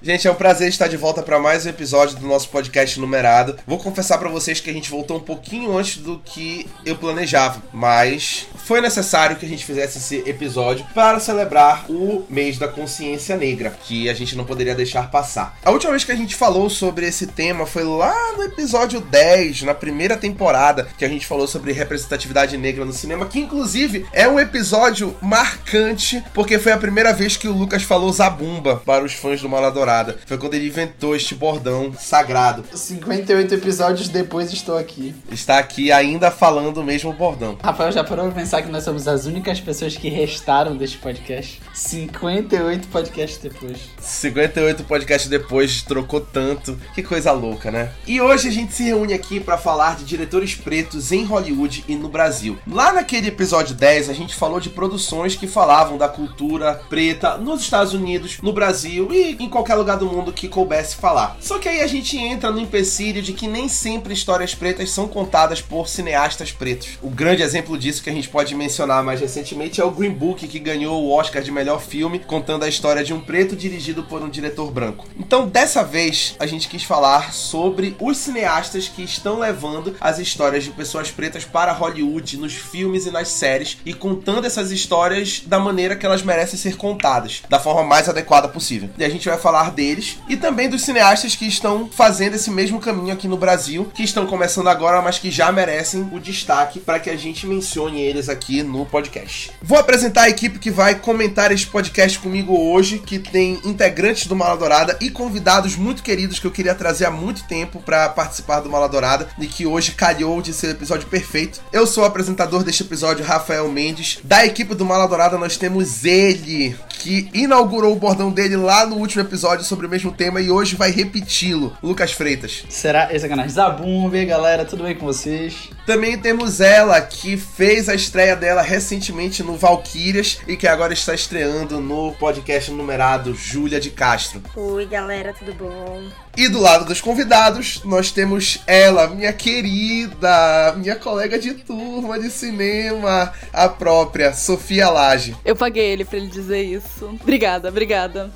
[0.00, 3.56] Gente, é um prazer estar de volta para mais um episódio do nosso podcast numerado.
[3.66, 7.62] Vou confessar para vocês que a gente voltou um pouquinho antes do que eu planejava,
[7.72, 13.36] mas foi necessário que a gente fizesse esse episódio para celebrar o mês da consciência
[13.36, 15.58] negra, que a gente não poderia deixar passar.
[15.64, 19.62] A última vez que a gente falou sobre esse tema foi lá no episódio 10,
[19.62, 24.28] na primeira temporada, que a gente falou sobre representatividade negra no cinema, que inclusive é
[24.28, 29.12] um episódio marcante, porque foi a primeira vez que o Lucas falou zabumba para os
[29.12, 30.16] fãs do Mala Dourada.
[30.26, 32.64] Foi quando ele inventou este bordão sagrado.
[32.72, 35.14] 58 episódios depois estou aqui.
[35.30, 37.58] Está aqui ainda falando o mesmo bordão.
[37.62, 41.60] Rafael, já parou pra pensar que nós somos as únicas pessoas que restaram deste podcast?
[41.74, 43.78] 58 podcasts depois.
[44.00, 46.78] 58 podcasts depois, trocou tanto.
[46.94, 47.90] Que coisa louca, né?
[48.06, 51.94] E hoje a gente se reúne aqui para falar de diretores pretos em Hollywood e
[51.94, 52.58] no Brasil.
[52.66, 57.60] Lá naquele episódio 10, a gente falou de produções que falavam da cultura preta nos
[57.60, 61.36] Estados Unidos, no Brasil e em qualquer lugar do mundo que coubesse falar.
[61.40, 65.08] Só que aí a gente entra no empecilho de que nem sempre histórias pretas são
[65.08, 66.90] contadas por cineastas pretos.
[67.02, 70.46] O grande exemplo disso que a gente pode mencionar mais recentemente é o Green Book,
[70.46, 74.22] que ganhou o Oscar de melhor filme, contando a história de um preto dirigido por
[74.22, 75.06] um diretor branco.
[75.18, 80.62] Então, dessa vez, a gente quis falar sobre os cineastas que estão levando as histórias
[80.62, 85.58] de pessoas pretas para Hollywood nos filmes e nas séries e contando essas histórias da
[85.58, 88.88] maneira que elas merecem ser contadas, da forma mais adequada possível.
[88.96, 92.80] E a gente vai falar deles e também dos cineastas que estão fazendo esse mesmo
[92.80, 97.00] caminho aqui no Brasil, que estão começando agora, mas que já merecem o destaque para
[97.00, 99.50] que a gente mencione eles aqui no podcast.
[99.62, 104.36] Vou apresentar a equipe que vai comentar este podcast comigo hoje, que tem integrantes do
[104.36, 108.60] Mala Dourada e convidados muito queridos que eu queria trazer há muito tempo para participar
[108.60, 111.60] do Mala Dourada e que hoje calhou de ser o episódio perfeito.
[111.72, 114.18] Eu sou o apresentador deste episódio, Rafael Mendes.
[114.24, 118.96] Da equipe do Mala Dourada nós temos ele, que inaugurou o bordão dele lá no
[118.96, 119.27] último episódio
[119.64, 121.76] sobre o mesmo tema e hoje vai repeti-lo.
[121.82, 122.64] Lucas Freitas.
[122.68, 123.12] Será?
[123.12, 125.70] Esse é canal Zabumba, galera, tudo bem com vocês?
[125.88, 131.14] Também temos ela, que fez a estreia dela recentemente no Valkyrias e que agora está
[131.14, 134.42] estreando no podcast numerado Júlia de Castro.
[134.54, 136.10] Oi, galera, tudo bom?
[136.36, 142.30] E do lado dos convidados, nós temos ela, minha querida, minha colega de turma de
[142.30, 145.34] cinema, a própria Sofia Lage.
[145.42, 147.06] Eu paguei ele pra ele dizer isso.
[147.20, 148.30] Obrigada, obrigada.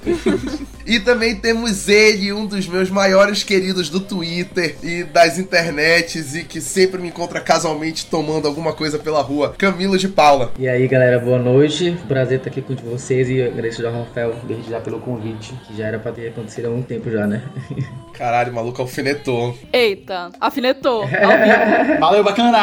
[0.84, 6.42] E também temos ele, um dos meus maiores queridos do Twitter e das internets e
[6.42, 10.52] que sempre me encontra casualmente tomando alguma coisa pela rua, Camilo de Paula.
[10.58, 11.96] E aí galera, boa noite.
[12.08, 15.86] Prazer estar aqui com vocês e agradeço ao Rafael desde já pelo convite, que já
[15.86, 17.42] era pra ter acontecido há um tempo já, né?
[18.14, 19.56] Caralho, o maluco alfinetou.
[19.72, 22.00] Eita, vivo.
[22.00, 22.58] Valeu, bacana!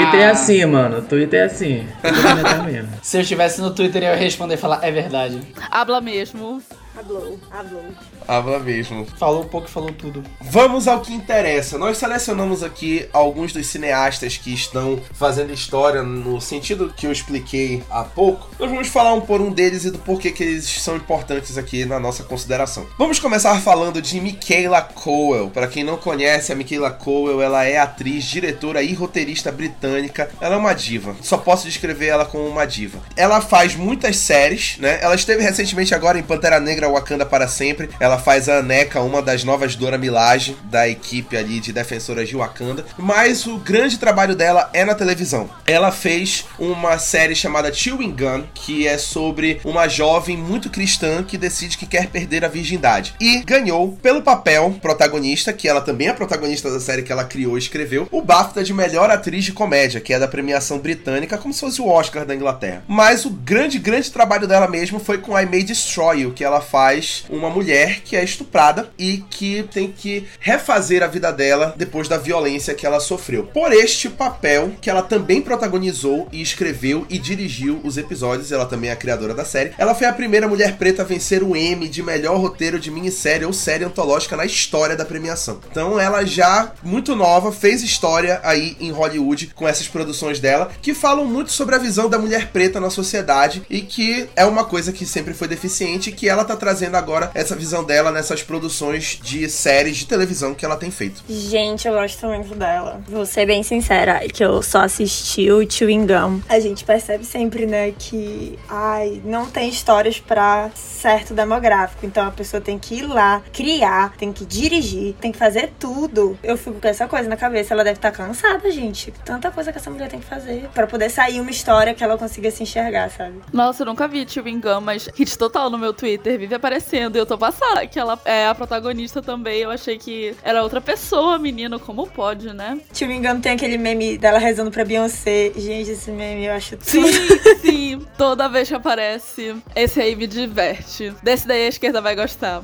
[0.00, 1.02] Twitter é assim, mano.
[1.02, 1.86] Twitter é assim.
[2.02, 2.90] Twitter é mesmo.
[3.02, 5.40] Se eu estivesse no Twitter, eu ia responder e falar, é verdade.
[5.70, 6.62] Habla mesmo.
[6.96, 7.84] Hablou, hablou.
[8.26, 9.04] Habla mesmo.
[9.18, 10.22] Falou um pouco, falou tudo.
[10.40, 11.76] Vamos ao que interessa.
[11.76, 17.82] Nós selecionamos aqui alguns dos cineastas que estão fazendo história no sentido que eu expliquei
[17.90, 18.48] há pouco.
[18.60, 21.84] Nós vamos falar um por um deles e do porquê que eles são importantes aqui
[21.84, 22.86] na nossa consideração.
[22.96, 25.50] Vamos começar falando de Michaela Coel.
[25.50, 30.30] Para quem não conhece, a Michaela Coel, ela é atriz, diretora e roteirista britânica.
[30.40, 31.16] Ela é uma diva.
[31.22, 33.00] Só posso descrever ela como uma diva.
[33.16, 35.00] Ela faz muitas séries, né?
[35.02, 37.90] Ela esteve recentemente agora em Pantera Negra Wakanda para sempre.
[38.00, 42.36] Ela faz a Aneka, uma das novas Dora Milaje da equipe ali de defensoras de
[42.36, 42.84] Wakanda.
[42.96, 45.48] Mas o grande trabalho dela é na televisão.
[45.66, 51.38] Ela fez uma série chamada Chewing Gun, que é sobre uma jovem muito cristã que
[51.38, 53.14] decide que quer perder a virgindade.
[53.20, 57.56] E ganhou pelo papel protagonista, que ela também é protagonista da série que ela criou
[57.56, 61.52] e escreveu, o BAFTA de melhor atriz de comédia, que é da premiação britânica, como
[61.52, 62.82] se fosse o Oscar da Inglaterra.
[62.86, 66.60] Mas o grande, grande trabalho dela mesmo foi com I May Destroy You, que ela
[66.74, 72.08] faz uma mulher que é estuprada e que tem que refazer a vida dela depois
[72.08, 73.44] da violência que ela sofreu.
[73.44, 78.90] Por este papel, que ela também protagonizou e escreveu e dirigiu os episódios, ela também
[78.90, 79.70] é a criadora da série.
[79.78, 83.46] Ela foi a primeira mulher preta a vencer o Emmy de melhor roteiro de minissérie
[83.46, 85.60] ou série antológica na história da premiação.
[85.70, 90.92] Então ela já, muito nova, fez história aí em Hollywood com essas produções dela, que
[90.92, 94.92] falam muito sobre a visão da mulher preta na sociedade e que é uma coisa
[94.92, 99.50] que sempre foi deficiente que ela tá trazendo agora essa visão dela nessas produções de
[99.50, 101.22] séries de televisão que ela tem feito.
[101.28, 103.02] Gente, eu gosto muito dela.
[103.06, 106.40] Vou ser bem sincera, que eu só assisti o Chewing Gum.
[106.48, 112.06] A gente percebe sempre, né, que ai, não tem histórias pra certo demográfico.
[112.06, 116.38] Então a pessoa tem que ir lá, criar, tem que dirigir, tem que fazer tudo.
[116.42, 117.74] Eu fico com essa coisa na cabeça.
[117.74, 119.12] Ela deve estar cansada, gente.
[119.22, 122.16] Tanta coisa que essa mulher tem que fazer pra poder sair uma história que ela
[122.16, 123.34] consiga se enxergar, sabe?
[123.52, 127.16] Nossa, eu nunca vi Chewing Gum, mas hit total no meu Twitter, vive aparecendo.
[127.16, 129.60] E eu tô passada que ela é a protagonista também.
[129.60, 131.78] Eu achei que era outra pessoa, menino.
[131.78, 132.78] Como pode, né?
[132.92, 135.52] Chewing Gum tem aquele meme dela rezando pra Beyoncé.
[135.56, 137.60] Gente, esse meme eu acho Sim, tudo.
[137.60, 138.06] sim.
[138.16, 141.12] Toda vez que aparece, esse aí me diverte.
[141.22, 142.62] Desse daí a esquerda vai gostar.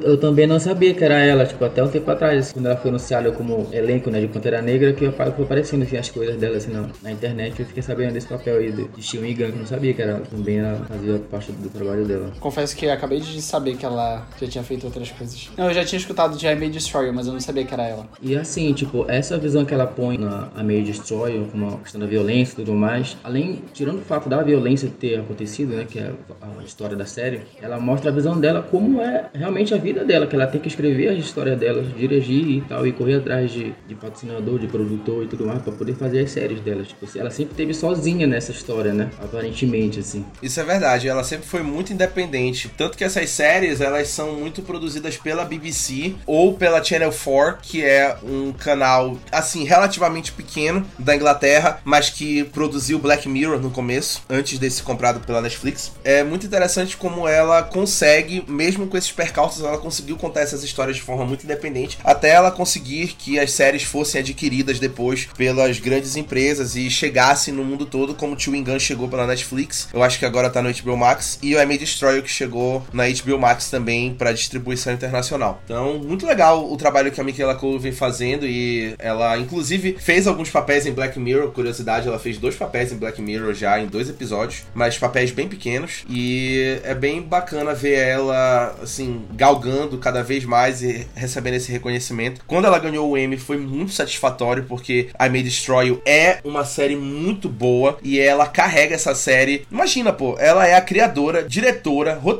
[0.00, 2.90] Eu também não sabia que era ela, tipo, até um tempo atrás, quando ela foi
[2.90, 6.36] anunciada como elenco, né, de Pantera Negra, que eu falo foi aparecendo, assim, as coisas
[6.36, 9.42] dela, assim, na, na internet, eu fiquei sabendo desse papel aí de, Chewing Gum, que
[9.42, 12.32] eu não sabia que era, também ela fazia parte do trabalho dela.
[12.40, 15.50] Confesso que acabei de saber que ela já tinha feito outras coisas.
[15.56, 17.74] Não, eu já tinha escutado de I May Destroy You, mas eu não sabia que
[17.74, 18.08] era ela.
[18.20, 22.00] E assim, tipo, essa visão que ela põe na a meio Destroy, como a questão
[22.00, 25.98] da violência e tudo mais, além, tirando o fato da violência ter acontecido, né, que
[25.98, 29.76] é a, a história da série, ela mostra a visão dela como é realmente a
[29.76, 33.16] vida dela, que ela tem que escrever as histórias dela, dirigir e tal, e correr
[33.16, 36.82] atrás de, de patrocinador, de produtor e tudo mais, pra poder fazer as séries dela.
[36.82, 40.24] Tipo, ela sempre teve sozinha nessa história, né, aparentemente, assim.
[40.42, 42.57] Isso é verdade, ela sempre foi muito independente.
[42.76, 47.84] Tanto que essas séries, elas são muito produzidas pela BBC ou pela Channel 4, que
[47.84, 54.22] é um canal, assim, relativamente pequeno da Inglaterra, mas que produziu Black Mirror no começo,
[54.28, 55.92] antes de ser comprado pela Netflix.
[56.02, 60.96] É muito interessante como ela consegue, mesmo com esses percalços, ela conseguiu contar essas histórias
[60.96, 66.16] de forma muito independente, até ela conseguir que as séries fossem adquiridas depois pelas grandes
[66.16, 69.88] empresas e chegassem no mundo todo, como Chewing Gun chegou pela Netflix.
[69.92, 71.38] Eu acho que agora tá no HBO Max.
[71.42, 72.47] E o I May Destroy que chegou
[72.92, 75.60] na HBO Max também para distribuição internacional.
[75.64, 80.26] Então, muito legal o trabalho que a Michaela Cole vem fazendo e ela, inclusive, fez
[80.26, 81.50] alguns papéis em Black Mirror.
[81.50, 85.48] Curiosidade, ela fez dois papéis em Black Mirror já em dois episódios, mas papéis bem
[85.48, 86.04] pequenos.
[86.08, 92.40] E é bem bacana ver ela, assim, galgando cada vez mais e recebendo esse reconhecimento.
[92.46, 96.64] Quando ela ganhou o Emmy, foi muito satisfatório porque I May Destroy You é uma
[96.64, 99.66] série muito boa e ela carrega essa série.
[99.70, 102.37] Imagina, pô, ela é a criadora, diretora, roteirista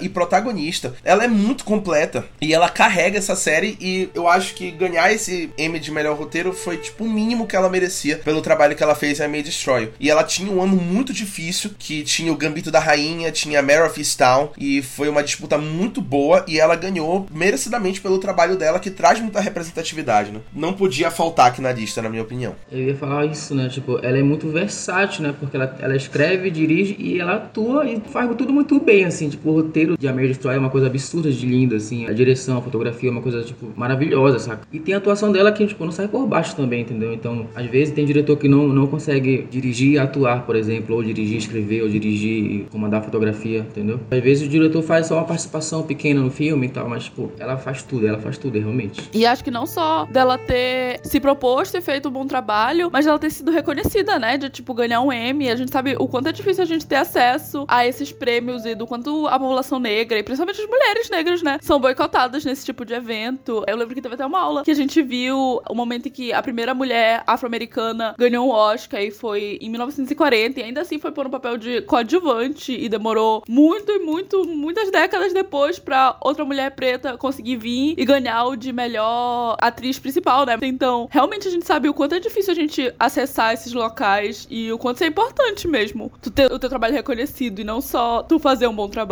[0.00, 0.94] e protagonista.
[1.04, 5.50] Ela é muito completa e ela carrega essa série e eu acho que ganhar esse
[5.58, 8.94] Emmy de melhor roteiro foi tipo o mínimo que ela merecia pelo trabalho que ela
[8.94, 9.90] fez em May Destroy.
[9.98, 13.82] E ela tinha um ano muito difícil, que tinha o Gambito da Rainha, tinha Mare
[13.82, 18.78] of Easttown e foi uma disputa muito boa e ela ganhou merecidamente pelo trabalho dela
[18.78, 20.40] que traz muita representatividade, né?
[20.52, 22.54] Não podia faltar aqui na lista, na minha opinião.
[22.70, 23.68] Eu ia falar isso, né?
[23.68, 25.34] Tipo, ela é muito versátil, né?
[25.38, 29.28] Porque ela, ela escreve, dirige e ela atua e faz tudo muito bem, assim.
[29.40, 32.06] Tipo, o roteiro de A Destroy é uma coisa absurda de linda, assim.
[32.06, 34.68] A direção, a fotografia é uma coisa, tipo, maravilhosa, saca?
[34.70, 37.14] E tem a atuação dela que, tipo, não sai por baixo também, entendeu?
[37.14, 41.02] Então, às vezes tem diretor que não, não consegue dirigir e atuar, por exemplo, ou
[41.02, 43.98] dirigir, escrever, ou dirigir e comandar fotografia, entendeu?
[44.10, 47.32] Às vezes o diretor faz só uma participação pequena no filme e tal, mas, tipo,
[47.38, 49.00] ela faz tudo, ela faz tudo, realmente.
[49.14, 53.06] E acho que não só dela ter se proposto e feito um bom trabalho, mas
[53.06, 54.36] dela ter sido reconhecida, né?
[54.36, 55.48] De, tipo, ganhar um Emmy.
[55.48, 58.74] A gente sabe o quanto é difícil a gente ter acesso a esses prêmios e
[58.74, 61.58] do quanto a população negra, e principalmente as mulheres negras, né?
[61.62, 63.64] São boicotadas nesse tipo de evento.
[63.66, 66.32] Eu lembro que teve até uma aula que a gente viu o momento em que
[66.32, 71.12] a primeira mulher afro-americana ganhou um Oscar e foi em 1940, e ainda assim foi
[71.12, 76.44] por um papel de coadjuvante e demorou muito e muito, muitas décadas depois pra outra
[76.44, 80.58] mulher preta conseguir vir e ganhar o de melhor atriz principal, né?
[80.62, 84.72] Então, realmente a gente sabe o quanto é difícil a gente acessar esses locais e
[84.72, 86.12] o quanto é importante mesmo.
[86.20, 89.09] Tu ter o teu trabalho reconhecido e não só tu fazer um bom trabalho.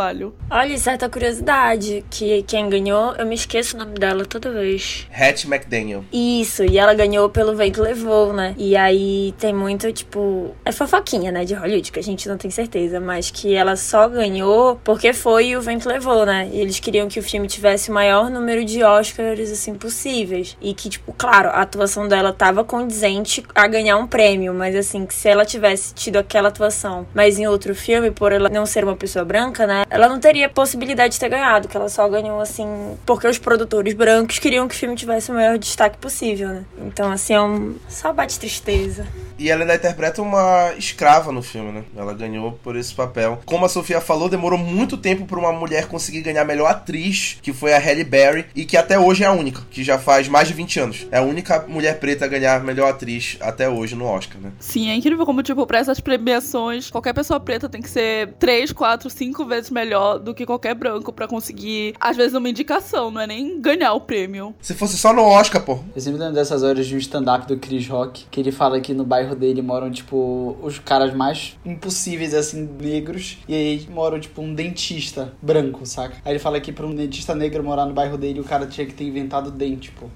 [0.51, 5.07] Olha, e certa curiosidade, que quem ganhou, eu me esqueço o nome dela toda vez.
[5.13, 6.05] Hattie McDaniel.
[6.13, 8.55] Isso, e ela ganhou pelo Vento Levou, né?
[8.57, 10.55] E aí tem muito, tipo.
[10.65, 11.45] É fofoquinha, né?
[11.45, 15.57] De Hollywood, que a gente não tem certeza, mas que ela só ganhou porque foi
[15.57, 16.49] o Vento Levou, né?
[16.53, 20.57] E eles queriam que o filme tivesse o maior número de Oscars, assim, possíveis.
[20.61, 25.07] E que, tipo, claro, a atuação dela tava condizente a ganhar um prêmio, mas assim,
[25.07, 28.85] que se ela tivesse tido aquela atuação, mas em outro filme, por ela não ser
[28.85, 29.85] uma pessoa branca, né?
[29.91, 32.67] Ela não teria possibilidade de ter ganhado, que ela só ganhou, assim,
[33.07, 36.65] porque os produtores brancos queriam que o filme tivesse o maior destaque possível, né?
[36.87, 37.77] Então, assim, é um.
[37.89, 39.07] Só bate tristeza.
[39.39, 41.71] E ela ainda interpreta uma escrava no filme.
[41.73, 41.85] né?
[41.97, 43.41] Ela ganhou por esse papel.
[43.47, 47.53] Como a Sofia falou, demorou muito tempo pra uma mulher conseguir ganhar melhor atriz, que
[47.53, 50.49] foi a Halle Berry, e que até hoje é a única, que já faz mais
[50.49, 51.07] de 20 anos.
[51.13, 54.51] É a única mulher preta a ganhar melhor atriz até hoje no Oscar, né?
[54.59, 58.73] Sim, é incrível como, tipo, pra essas premiações, qualquer pessoa preta tem que ser 3,
[58.73, 63.21] 4, 5 vezes melhor do que qualquer branco pra conseguir, às vezes, uma indicação, não
[63.21, 64.55] é nem ganhar o prêmio.
[64.61, 65.79] Se fosse só no Oscar, pô.
[65.95, 68.93] Eu sempre lembro dessas horas de um stand-up do Chris Rock, que ele fala que
[68.93, 74.43] no bairro dele moram, tipo, os caras mais impossíveis, assim, negros, e aí moram, tipo,
[74.43, 76.17] um dentista branco, saca?
[76.25, 78.87] Aí ele fala que pra um dentista negro morar no bairro dele, o cara tinha
[78.87, 80.07] que ter inventado dente, pô.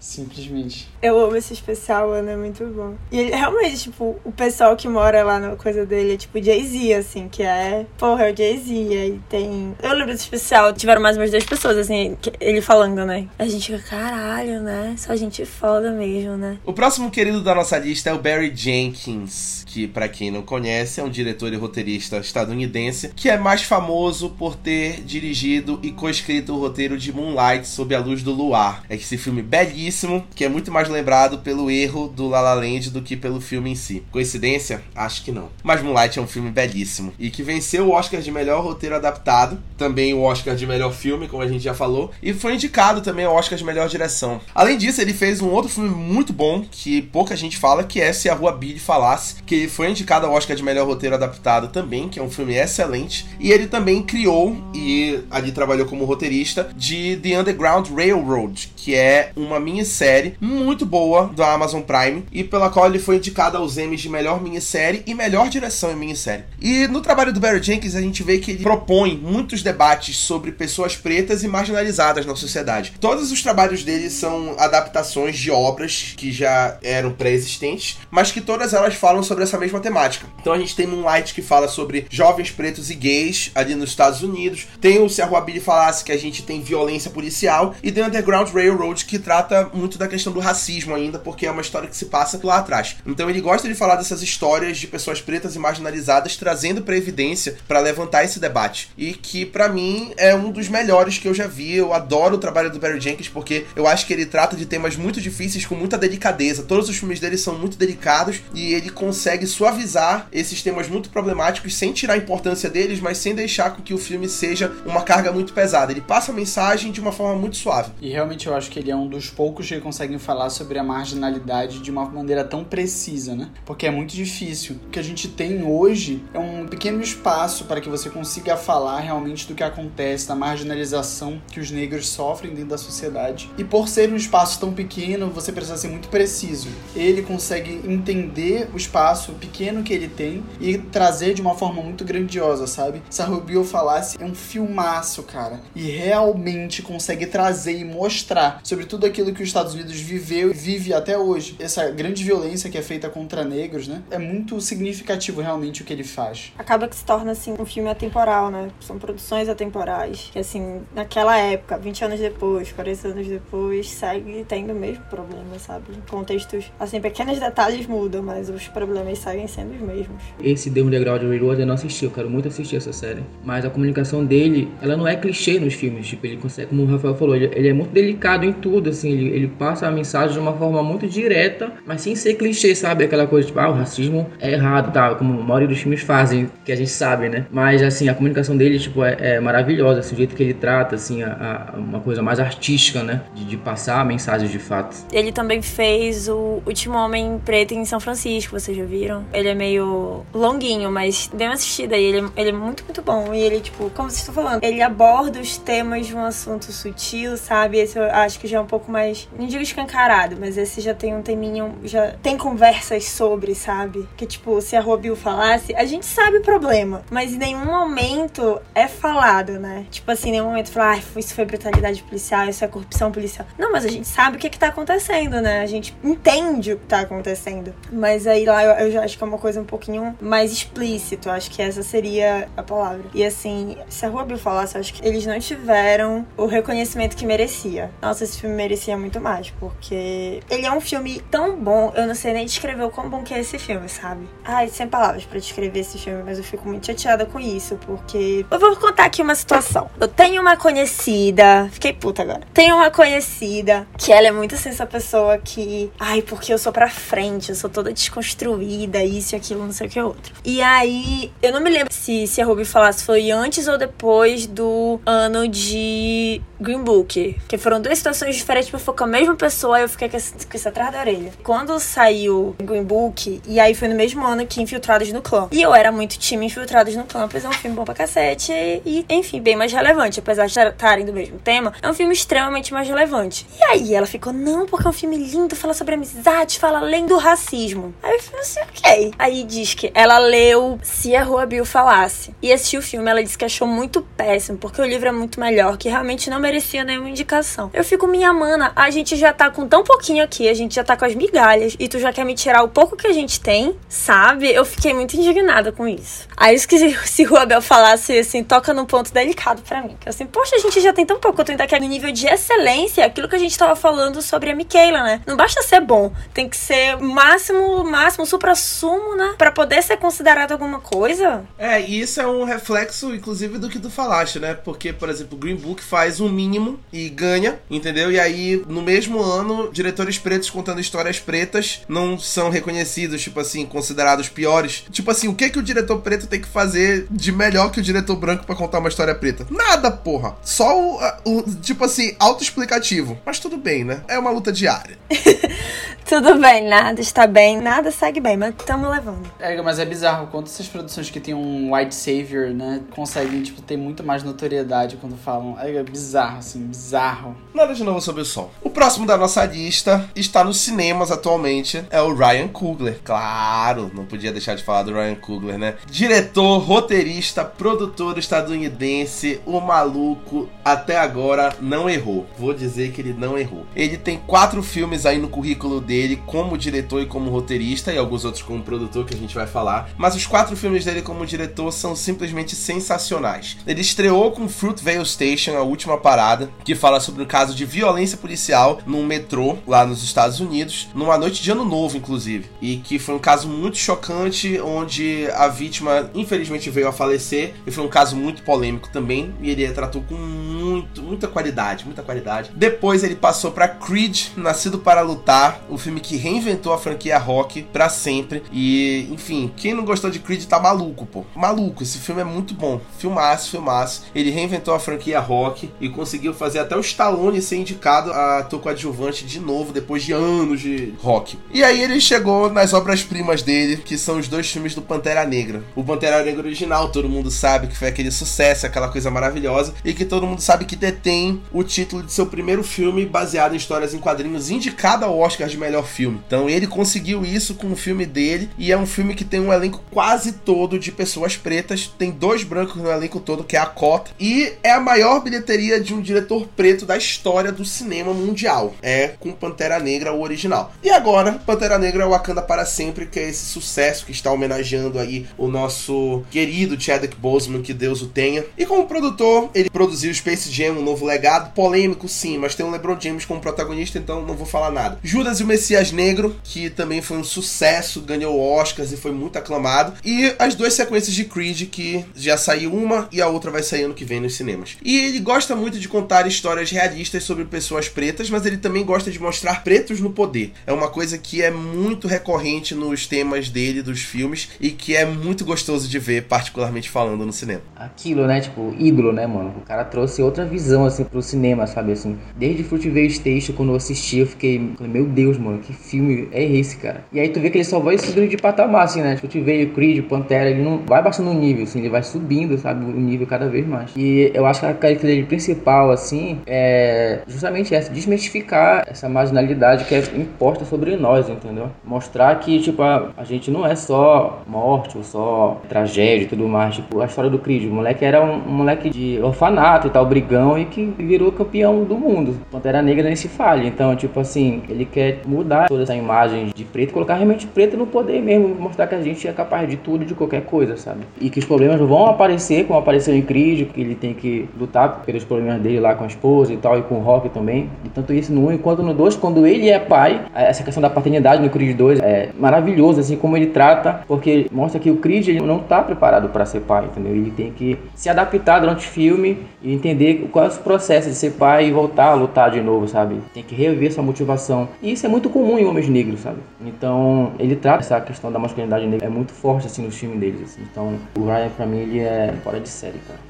[0.00, 0.88] Simplesmente.
[1.02, 2.94] Eu amo esse especial, mano, é muito bom.
[3.12, 6.94] E ele realmente, tipo, o pessoal que mora lá na coisa dele é tipo Jay-Z,
[6.94, 7.84] assim, que é.
[7.98, 8.72] Porra, é o Jay-Z.
[8.98, 9.74] Aí tem.
[9.82, 13.28] Eu lembro desse especial, tiveram mais umas duas pessoas, assim, que- ele falando, né?
[13.38, 14.94] A gente fica, caralho, né?
[14.96, 16.56] Só gente foda mesmo, né?
[16.64, 20.98] O próximo querido da nossa lista é o Barry Jenkins, que pra quem não conhece
[20.98, 26.54] é um diretor e roteirista estadunidense que é mais famoso por ter dirigido e coescrito
[26.54, 28.82] o roteiro de Moonlight sob a luz do luar.
[28.88, 29.89] É esse filme belíssimo
[30.34, 33.70] que é muito mais lembrado pelo erro do La La Land do que pelo filme
[33.70, 34.02] em si.
[34.10, 34.82] Coincidência?
[34.94, 35.48] Acho que não.
[35.62, 39.60] Mas Moonlight é um filme belíssimo e que venceu o Oscar de melhor roteiro adaptado,
[39.76, 43.24] também o Oscar de melhor filme, como a gente já falou, e foi indicado também
[43.24, 44.40] ao Oscar de melhor direção.
[44.54, 48.12] Além disso, ele fez um outro filme muito bom que pouca gente fala, que é
[48.12, 52.08] Se a Rua Billy Falasse, que foi indicado ao Oscar de melhor roteiro adaptado também,
[52.08, 57.16] que é um filme excelente, e ele também criou e ali trabalhou como roteirista de
[57.16, 62.86] The Underground Railroad, que é uma minissérie muito boa da Amazon Prime e pela qual
[62.86, 66.44] ele foi indicado aos Emmys de melhor minissérie e melhor direção em minissérie.
[66.60, 70.52] E no trabalho do Barry Jenkins a gente vê que ele propõe muitos debates sobre
[70.52, 72.92] pessoas pretas e marginalizadas na sociedade.
[73.00, 78.74] Todos os trabalhos dele são adaptações de obras que já eram pré-existentes, mas que todas
[78.74, 80.26] elas falam sobre essa mesma temática.
[80.40, 84.22] Então a gente tem Moonlight que fala sobre jovens pretos e gays ali nos Estados
[84.22, 87.90] Unidos, tem o Se a Rua Billy Falasse que a gente tem violência policial e
[87.90, 91.88] The Underground Railroad que trata muito da questão do racismo ainda, porque é uma história
[91.88, 92.96] que se passa lá atrás.
[93.06, 97.56] Então ele gosta de falar dessas histórias de pessoas pretas e marginalizadas, trazendo pra evidência
[97.66, 98.90] para levantar esse debate.
[98.96, 101.74] E que pra mim é um dos melhores que eu já vi.
[101.74, 104.96] Eu adoro o trabalho do Barry Jenkins porque eu acho que ele trata de temas
[104.96, 106.62] muito difíceis com muita delicadeza.
[106.62, 111.74] Todos os filmes dele são muito delicados e ele consegue suavizar esses temas muito problemáticos
[111.74, 115.32] sem tirar a importância deles, mas sem deixar com que o filme seja uma carga
[115.32, 115.92] muito pesada.
[115.92, 117.92] Ele passa a mensagem de uma forma muito suave.
[118.00, 121.80] E realmente eu acho que ele é um dos poucos conseguem falar sobre a marginalidade
[121.80, 123.50] de uma maneira tão precisa, né?
[123.64, 124.76] Porque é muito difícil.
[124.86, 129.00] O que a gente tem hoje é um pequeno espaço para que você consiga falar
[129.00, 133.50] realmente do que acontece, da marginalização que os negros sofrem dentro da sociedade.
[133.58, 136.68] E por ser um espaço tão pequeno, você precisa ser muito preciso.
[136.94, 142.04] Ele consegue entender o espaço pequeno que ele tem e trazer de uma forma muito
[142.04, 143.02] grandiosa, sabe?
[143.10, 145.60] Se a Rubio falasse, é um filmaço, cara.
[145.74, 150.54] E realmente consegue trazer e mostrar sobre tudo aquilo que os Estados Unidos viveu e
[150.54, 151.56] vive até hoje.
[151.58, 154.02] Essa grande violência que é feita contra negros, né?
[154.10, 156.52] É muito significativo realmente o que ele faz.
[156.58, 158.70] Acaba que se torna, assim, um filme atemporal, né?
[158.80, 160.30] São produções atemporais.
[160.32, 165.58] Que, assim, naquela época, 20 anos depois, 40 anos depois, segue tendo o mesmo problema,
[165.58, 165.84] sabe?
[166.08, 170.22] Contextos, assim, pequenos detalhes mudam, mas os problemas seguem sendo os mesmos.
[170.42, 173.22] Esse The Underground Railroad eu não assisti, eu quero muito assistir essa série.
[173.44, 176.06] Mas a comunicação dele, ela não é clichê nos filmes.
[176.06, 179.10] Tipo, ele consegue, como o Rafael falou, ele, ele é muito delicado em tudo, assim.
[179.10, 183.04] Ele, ele passa a mensagem de uma forma muito direta, mas sem ser clichê, sabe?
[183.04, 185.14] Aquela coisa, tipo, ah, o racismo é errado, tá?
[185.14, 187.46] Como a maioria dos filmes fazem, que a gente sabe, né?
[187.50, 190.00] Mas, assim, a comunicação dele, tipo, é, é maravilhosa.
[190.00, 193.22] Assim, o jeito que ele trata, assim, a, a- uma coisa mais artística, né?
[193.34, 194.96] De, de passar mensagens de fato.
[195.12, 199.24] Ele também fez o Último Homem Preto em São Francisco, vocês já viram?
[199.32, 202.04] Ele é meio longuinho, mas dê uma assistida aí.
[202.04, 203.32] Ele, ele é muito, muito bom.
[203.34, 207.36] E ele, tipo, como vocês estão falando, ele aborda os temas de um assunto sutil,
[207.36, 207.78] sabe?
[207.78, 210.94] Esse eu acho que já é um pouco mais, não digo escancarado, mas esse já
[210.94, 214.08] tem um teminho, já tem conversas sobre, sabe?
[214.16, 218.60] Que, tipo, se a Robil falasse, a gente sabe o problema, mas em nenhum momento
[218.74, 219.86] é falado, né?
[219.90, 223.46] Tipo assim, em nenhum momento falar, ah, isso foi brutalidade policial, isso é corrupção policial.
[223.58, 225.60] Não, mas a gente sabe o que, que tá acontecendo, né?
[225.60, 227.74] A gente entende o que tá acontecendo.
[227.92, 231.30] Mas aí lá eu, eu já acho que é uma coisa um pouquinho mais explícito.
[231.30, 233.04] Acho que essa seria a palavra.
[233.14, 237.16] E assim, se a Rua Bill falasse, eu acho que eles não tiveram o reconhecimento
[237.16, 237.90] que merecia.
[238.00, 242.06] Nossa, esse filme merecia muito muito mais, porque ele é um filme tão bom, eu
[242.06, 244.28] não sei nem descrever o quão bom que é esse filme, sabe?
[244.44, 248.46] Ai, sem palavras para descrever esse filme, mas eu fico muito chateada com isso, porque.
[248.48, 249.90] Eu vou contar aqui uma situação.
[249.98, 252.42] Eu tenho uma conhecida, fiquei puta agora.
[252.54, 255.90] Tenho uma conhecida que ela é muito assim, essa pessoa que.
[255.98, 259.88] Ai, porque eu sou pra frente, eu sou toda desconstruída, isso e aquilo, não sei
[259.88, 260.32] o que outro.
[260.44, 264.46] E aí, eu não me lembro se, se a Ruby falasse foi antes ou depois
[264.46, 267.36] do ano de Green Book.
[267.48, 270.68] Que foram duas situações diferentes, mas foi com a mesma pessoa eu fiquei com isso
[270.68, 271.32] atrás da orelha.
[271.42, 275.48] Quando saiu Green Book, e aí foi no mesmo ano que Infiltrados no Clã.
[275.50, 278.52] E eu era muito time Infiltrados no Clã, pois é um filme bom pra cacete
[278.52, 280.20] e, enfim, bem mais relevante.
[280.20, 283.46] Apesar de estarem do mesmo tema, é um filme extremamente mais relevante.
[283.58, 287.06] E aí ela ficou, não, porque é um filme lindo, fala sobre amizade, fala além
[287.06, 287.94] do racismo.
[288.02, 289.14] Aí eu falei assim, ok.
[289.18, 293.24] Aí diz que ela leu Se a Rua Bill Falasse e assistiu o filme, ela
[293.24, 296.84] disse que achou muito péssimo, porque o livro é muito melhor, que realmente não merecia
[296.84, 297.70] nenhuma indicação.
[297.72, 300.84] Eu fico, minha mana, a gente já tá com tão pouquinho aqui, a gente já
[300.84, 303.40] tá com as migalhas, e tu já quer me tirar o pouco que a gente
[303.40, 304.52] tem, sabe?
[304.52, 306.28] Eu fiquei muito indignada com isso.
[306.36, 309.96] Aí isso que se o Abel falasse assim, toca num ponto delicado para mim.
[310.00, 312.26] Que assim, poxa, a gente já tem tão pouco, tu ainda quer no nível de
[312.26, 315.22] excelência, aquilo que a gente tava falando sobre a Michaela, né?
[315.26, 319.34] Não basta ser bom, tem que ser máximo, máximo, supra-sumo, né?
[319.36, 321.44] Pra poder ser considerado alguma coisa.
[321.58, 324.54] É, e isso é um reflexo, inclusive, do que tu falaste, né?
[324.54, 328.10] Porque, por exemplo, o Green Book faz um mínimo e ganha, entendeu?
[328.10, 333.66] E aí, no mesmo ano, diretores pretos contando histórias pretas não são reconhecidos, tipo assim,
[333.66, 334.84] considerados piores.
[334.90, 337.82] Tipo assim, o que que o diretor preto tem que fazer de melhor que o
[337.82, 339.46] diretor branco para contar uma história preta?
[339.50, 340.36] Nada, porra.
[340.42, 343.18] Só o, o tipo assim, autoexplicativo.
[343.24, 344.02] Mas tudo bem, né?
[344.08, 344.98] É uma luta diária.
[346.04, 349.30] tudo bem, nada está bem, nada segue bem, mas estamos levando.
[349.38, 353.62] É, mas é bizarro quanto essas produções que tem um white savior, né, conseguem, tipo,
[353.62, 355.56] ter muito mais notoriedade quando falam.
[355.58, 357.36] É bizarro, assim, bizarro.
[357.54, 358.50] Nada de novo sobre o sol.
[358.62, 363.00] O próximo da nossa lista está nos cinemas atualmente, é o Ryan Coogler.
[363.04, 365.74] Claro, não podia deixar de falar do Ryan Coogler, né?
[365.90, 372.26] Diretor, roteirista, produtor estadunidense, o maluco até agora não errou.
[372.38, 373.66] Vou dizer que ele não errou.
[373.74, 378.24] Ele tem quatro filmes aí no currículo dele como diretor e como roteirista e alguns
[378.24, 381.72] outros como produtor que a gente vai falar, mas os quatro filmes dele como diretor
[381.72, 383.56] são simplesmente sensacionais.
[383.66, 388.16] Ele estreou com Fruitvale Station, a última parada, que fala sobre um caso de violência
[388.16, 392.96] policial num metrô lá nos Estados Unidos, numa noite de ano novo, inclusive, e que
[393.00, 397.88] foi um caso muito chocante onde a vítima infelizmente veio a falecer e foi um
[397.88, 402.52] caso muito polêmico também e ele tratou com muito, muita qualidade, muita qualidade.
[402.54, 407.62] Depois ele passou para Creed, Nascido para Lutar, o filme que reinventou a franquia rock
[407.62, 411.24] para sempre e, enfim, quem não gostou de Creed tá maluco, pô.
[411.34, 412.80] Maluco, esse filme é muito bom.
[412.98, 414.04] Filmaço, filmaço.
[414.14, 418.60] Ele reinventou a franquia rock e conseguiu fazer até o Stallone ser indicado a ator
[418.60, 421.38] coadjuvante de novo depois de anos de rock.
[421.52, 425.62] E aí ele chegou nas obras-primas dele, que são os dois filmes do Pantera Negra.
[425.74, 429.92] O Pantera Negra original, todo mundo sabe que foi aquele sucesso, aquela coisa maravilhosa, e
[429.92, 433.94] que todo mundo sabe que detém o título de seu primeiro filme baseado em histórias
[433.94, 436.20] em quadrinhos, indicado ao Oscar de melhor filme.
[436.26, 439.52] Então ele conseguiu isso com o filme dele, e é um filme que tem um
[439.52, 443.66] elenco quase todo de pessoas pretas, tem dois brancos no elenco todo, que é a
[443.66, 448.74] cota, e é a maior bilheteria de um diretor preto da história do cinema mundial.
[448.82, 450.72] É com Pantera Negra, o original.
[450.82, 455.26] E agora, Pantera Negra Wakanda para sempre, que é esse sucesso que está homenageando aí
[455.36, 458.44] o nosso querido Chadwick Boseman, que Deus o tenha.
[458.56, 462.70] E como produtor, ele produziu Space Jam, um novo legado, polêmico sim, mas tem o
[462.70, 464.98] LeBron James como protagonista, então não vou falar nada.
[465.02, 465.46] Judas e o
[465.92, 469.94] Negro, que também foi um sucesso, ganhou Oscars e foi muito aclamado.
[470.04, 473.84] E as duas sequências de Creed, que já saiu uma e a outra vai sair
[473.84, 474.76] ano que vem nos cinemas.
[474.82, 479.10] E ele gosta muito de contar histórias realistas sobre pessoas pretas, mas ele também gosta
[479.10, 480.52] de mostrar pretos no poder.
[480.66, 485.04] É uma coisa que é muito recorrente nos temas dele, dos filmes, e que é
[485.04, 487.62] muito gostoso de ver, particularmente falando no cinema.
[487.76, 488.40] Aquilo, né?
[488.40, 489.54] Tipo, ídolo, né, mano?
[489.58, 491.92] O cara trouxe outra visão, assim, pro cinema, sabe?
[491.92, 496.42] Assim, desde Fruitvale Station, quando eu assisti, eu fiquei, meu Deus, mano, que filme é
[496.42, 497.04] esse, cara?
[497.12, 499.16] E aí tu vê que ele só vai subindo de patamar, assim, né?
[499.16, 502.84] Fruitvale, Creed, Pantera, ele não vai baixando o nível, assim, ele vai subindo, sabe?
[502.84, 503.90] O nível cada vez mais.
[503.96, 509.94] E eu acho que a característica principal, assim, é justamente essa, desmistificar essa marginalidade que
[509.94, 511.70] é imposta sobre nós, entendeu?
[511.84, 516.48] Mostrar que, tipo, a, a gente não é só morte ou só tragédia e tudo
[516.48, 516.76] mais.
[516.76, 520.06] Tipo, a história do Creed, o moleque era um, um moleque de orfanato e tal,
[520.06, 522.36] brigão, e que virou campeão do mundo.
[522.50, 523.66] Pantera Negra nem se fale.
[523.66, 527.86] Então, tipo assim, ele quer mudar toda essa imagem de preto, colocar realmente preto no
[527.86, 531.00] poder mesmo, mostrar que a gente é capaz de tudo, de qualquer coisa, sabe?
[531.20, 535.02] E que os problemas vão aparecer, como apareceu em Creed, que ele tem que lutar
[535.04, 537.70] pelos problemas dele lá com a esposa e tal, e com o Rock também.
[537.84, 540.90] E tanto isso no 1 quanto no 2, quando ele é pai, essa questão da
[540.90, 545.28] paternidade no Creed 2 é maravilhoso, assim, como ele trata, porque mostra que o Creed
[545.28, 547.12] ele não tá preparado para ser pai, entendeu?
[547.12, 551.14] Ele tem que se adaptar durante o filme e entender qual é o processo de
[551.14, 553.16] ser pai e voltar a lutar de novo, sabe?
[553.32, 554.68] Tem que rever sua motivação.
[554.82, 556.40] E isso é muito comum em homens negros, sabe?
[556.60, 560.42] Então, ele trata essa questão da masculinidade negra é muito forte assim nos filmes deles,
[560.42, 560.62] assim.
[560.70, 563.29] Então, o Ryan para mim ele é fora de série, cara.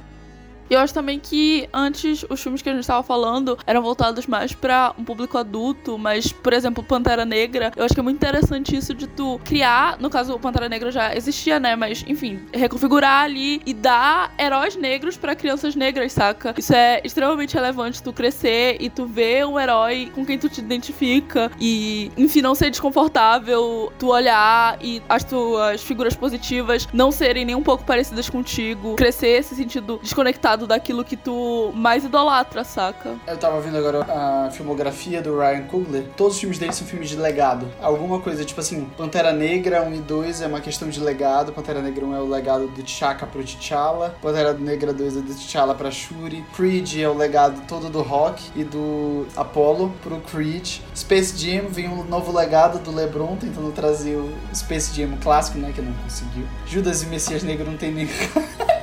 [0.70, 4.28] E eu acho também que antes os filmes que a gente estava falando eram voltados
[4.28, 8.18] mais para um público adulto, mas, por exemplo, Pantera Negra, eu acho que é muito
[8.18, 11.74] interessante isso de tu criar, no caso, o Pantera Negra já existia, né?
[11.74, 16.54] Mas, enfim, reconfigurar ali e dar heróis negros para crianças negras, saca?
[16.56, 20.61] Isso é extremamente relevante tu crescer e tu ver um herói com quem tu te
[20.61, 27.44] identifica e, enfim, não ser desconfortável tu olhar e as tuas figuras positivas não serem
[27.44, 32.64] nem um pouco parecidas contigo, crescer se sentindo desconectado lado daquilo que tu mais idolatra,
[32.64, 33.14] saca?
[33.27, 36.05] Eu tava vendo agora a filmografia do Ryan Coogler.
[36.16, 37.66] Todos os filmes dele são filmes de legado.
[37.81, 41.53] Alguma coisa, tipo assim, Pantera Negra 1 e 2 é uma questão de legado.
[41.53, 44.14] Pantera Negra 1 é o legado do T'Chaka pro T'Challa.
[44.20, 46.44] Pantera Negra 2 é do T'Challa pra Shuri.
[46.55, 50.81] Creed é o legado todo do Rock e do Apollo pro Creed.
[50.94, 55.73] Space Jam vem um novo legado do LeBron, tentando trazer o Space Jam clássico, né,
[55.75, 56.46] que não conseguiu.
[56.66, 58.09] Judas e Messias Negro não tem nem...